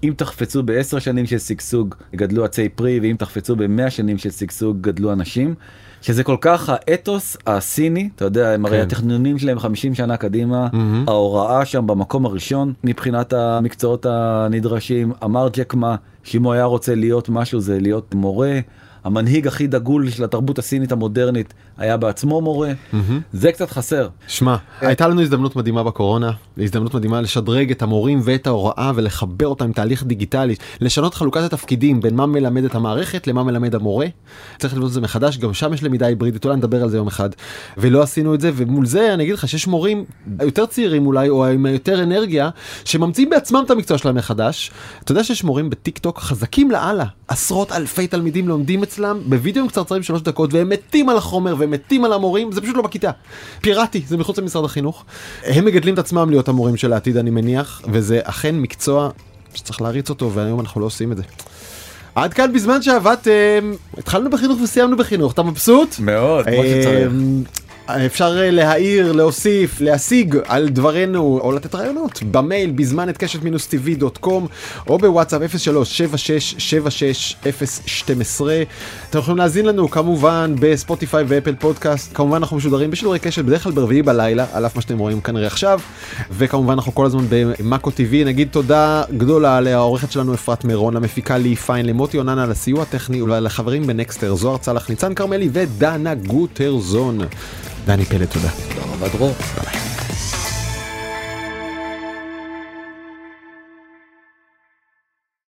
אם 0.03 0.13
תחפצו 0.17 0.63
בעשר 0.63 0.99
שנים 0.99 1.25
של 1.25 1.37
שגשוג 1.39 1.95
גדלו 2.15 2.45
עצי 2.45 2.69
פרי 2.69 2.99
ואם 2.99 3.15
תחפצו 3.19 3.55
במאה 3.55 3.89
שנים 3.89 4.17
של 4.17 4.31
שגשוג 4.31 4.77
גדלו 4.81 5.13
אנשים. 5.13 5.55
שזה 6.01 6.23
כל 6.23 6.37
כך 6.41 6.69
האתוס 6.73 7.37
הסיני 7.47 8.09
אתה 8.15 8.25
יודע 8.25 8.53
הם 8.53 8.65
הרי 8.65 8.77
כן. 8.77 8.83
התכנונים 8.83 9.37
שלהם 9.37 9.59
50 9.59 9.95
שנה 9.95 10.17
קדימה 10.17 10.67
מהמם. 10.73 11.05
ההוראה 11.07 11.65
שם 11.65 11.87
במקום 11.87 12.25
הראשון 12.25 12.73
מבחינת 12.83 13.33
המקצועות 13.33 14.05
הנדרשים 14.09 15.13
אמר 15.23 15.49
ג'ק 15.53 15.73
מה 15.73 15.95
שאם 16.23 16.43
הוא 16.43 16.53
היה 16.53 16.63
רוצה 16.63 16.95
להיות 16.95 17.29
משהו 17.29 17.59
זה 17.59 17.79
להיות 17.79 18.15
מורה 18.15 18.59
המנהיג 19.03 19.47
הכי 19.47 19.67
דגול 19.67 20.09
של 20.09 20.23
התרבות 20.23 20.59
הסינית 20.59 20.91
המודרנית 20.91 21.53
היה 21.77 21.97
בעצמו 21.97 22.41
מורה. 22.41 22.71
זה 23.33 23.51
קצת 23.51 23.71
חסר. 23.71 24.07
שמע 24.27 24.55
הייתה 24.81 25.07
לנו 25.07 25.21
הזדמנות 25.21 25.55
מדהימה 25.55 25.83
בקורונה 25.83 26.31
הזדמנות 26.57 26.93
מדהימה 26.93 27.21
לשדרג 27.21 27.71
את 27.71 27.81
המורים 27.81 28.21
ואת 28.23 28.47
ההוראה 28.47 28.91
ולחבר 28.95 29.47
אותם 29.47 29.65
עם 29.65 29.73
תהליך 29.73 30.03
דיגיטלי 30.03 30.55
לשנות 30.81 31.13
חלוקת 31.13 31.41
התפקידים 31.41 31.99
בין 31.99 32.15
מה 32.15 32.25
מלמד 32.25 32.63
את 32.63 32.75
המערכת 32.75 33.27
למה 33.27 33.43
מלמד 33.43 33.75
המורה. 33.75 34.05
צריך 34.57 34.73
לבנות 34.73 34.87
את 34.87 34.93
זה 34.93 35.01
מחדש 35.01 35.37
גם 35.37 35.53
שם 35.53 35.73
יש 35.73 35.83
למידה 35.83 36.05
היברידית 36.07 36.45
אולי 36.45 36.57
נדבר 36.57 36.83
על 36.83 36.89
זה 36.89 36.97
יום 36.97 37.07
אחד. 37.07 37.29
ולא 37.77 38.01
עשינו 38.01 38.35
את 38.35 38.41
זה 38.41 38.51
ומול 38.55 38.85
זה 38.85 39.13
אני 39.13 39.23
אגיד 39.23 39.33
לך 39.33 39.47
שיש 39.47 39.67
מורים 39.67 40.05
יותר 40.41 40.65
צעירים 40.65 41.05
אולי 41.05 41.29
או 41.29 41.45
עם 41.45 41.65
יותר 41.65 42.03
אנרגיה 42.03 42.49
שממציאים 42.85 43.29
בעצמם 43.29 43.63
את 43.65 43.71
המקצוע 43.71 43.97
שלהם 43.97 44.15
מחדש. 44.15 44.71
אתה 45.03 45.11
יודע 45.11 45.23
שיש 45.23 45.43
מורים 45.43 45.69
בטיק 45.69 45.97
טוק 45.97 46.19
חזקים 46.19 46.71
לאללה. 46.71 47.05
עשרות 47.27 47.71
אלפי 47.71 48.07
תלמידים 48.07 48.47
לומדים 48.47 48.83
אצלם 48.83 49.19
בווידאוים 49.25 49.67
קצרצרים 49.67 50.03
שלוש 50.03 50.21
דקות 50.21 50.53
והם 50.53 50.69
מתים 50.69 51.09
על 51.09 51.17
החומר 51.17 51.55
והם 51.61 51.71
מתים 51.71 52.05
על 52.05 52.13
המורים 52.13 52.51
זה 52.51 52.61
פשוט 52.61 52.75
לא 52.75 52.81
בכיתה. 52.81 53.11
פיראטי 53.61 54.03
זה 54.07 54.17
מחוץ 54.17 54.37
למשרד 54.37 54.65
החינוך. 54.65 55.05
הם 55.43 55.65
מגדלים 55.65 55.93
את 55.93 55.99
עצמם 55.99 56.29
להיות 56.29 56.47
המורים 56.47 56.77
של 56.77 56.93
העתיד 56.93 57.17
אני 57.17 57.29
מניח 57.29 57.81
וזה 57.91 58.19
אכן 58.23 58.55
מקצוע 58.55 59.09
שצריך 59.53 59.81
להריץ 59.81 60.09
אותו 60.09 60.31
והיום 60.31 60.59
אנחנו 60.59 60.81
לא 60.81 60.85
עושים 60.85 61.11
את 61.11 61.17
זה. 61.17 61.23
עד 62.15 62.33
כאן 62.33 62.53
בזמן 62.53 62.81
שעבדתם 62.81 63.73
התחלנו 63.97 64.29
בחינוך 64.29 64.61
וסיימנו 64.61 64.97
בחינוך 64.97 65.33
אתה 65.33 65.43
מבסוט? 65.43 65.99
מאוד 65.99 66.45
כמו 66.45 66.63
שצריך. 66.63 67.11
אפשר 68.05 68.37
אה, 68.39 68.51
להעיר, 68.51 69.11
להוסיף, 69.11 69.81
להשיג 69.81 70.37
על 70.47 70.69
דברינו 70.69 71.39
או 71.43 71.51
לתת 71.51 71.75
רעיונות 71.75 72.23
במייל 72.31 72.71
בזמן 72.71 73.09
at 73.09 73.17
קשת 73.17 73.43
מינוס 73.43 73.67
TV 73.67 73.95
dot 73.95 74.17
com 74.17 74.47
או 74.87 74.97
בוואטסאפ 74.97 75.55
03-7676-012 75.55 75.59
אתם 79.09 79.19
יכולים 79.19 79.37
להאזין 79.37 79.65
לנו 79.65 79.91
כמובן 79.91 80.55
בספוטיפיי 80.59 81.23
ואפל 81.27 81.55
פודקאסט. 81.55 82.11
כמובן 82.13 82.35
אנחנו 82.35 82.57
משודרים 82.57 82.91
בשידורי 82.91 83.19
קשת 83.19 83.45
בדרך 83.45 83.63
כלל 83.63 83.71
ברביעי 83.71 84.01
בלילה 84.01 84.45
על 84.53 84.65
אף 84.65 84.75
מה 84.75 84.81
שאתם 84.81 84.97
רואים 84.97 85.21
כנראה 85.21 85.47
עכשיו. 85.47 85.79
וכמובן 86.31 86.73
אנחנו 86.73 86.95
כל 86.95 87.05
הזמן 87.05 87.25
במאקו 87.29 87.91
TV 87.91 88.23
נגיד 88.23 88.47
תודה 88.51 89.03
גדולה 89.17 89.61
לעורכת 89.61 90.11
שלנו 90.11 90.33
אפרת 90.33 90.65
מירון 90.65 90.93
למפיקה 90.93 91.37
לי 91.37 91.55
פיין 91.55 91.85
למוטי 91.85 92.17
אוננה 92.17 92.43
על 92.43 92.51
הסיוע 92.51 92.81
הטכני 92.81 93.21
ולחברים 93.21 93.87
בנקסטר 93.87 94.35
זוהר 94.35 94.57
צלח 94.57 94.89
ניצן 94.89 95.13
כרמלי 95.13 95.49
ודנה 95.53 96.15
גוטרזון. 96.15 97.19
דני 97.85 98.05
פלד 98.05 98.25
תודה. 98.25 98.49
תודה 98.49 98.81
רבה 98.93 99.07
דרור. 99.07 99.33
ביי. 99.63 100.00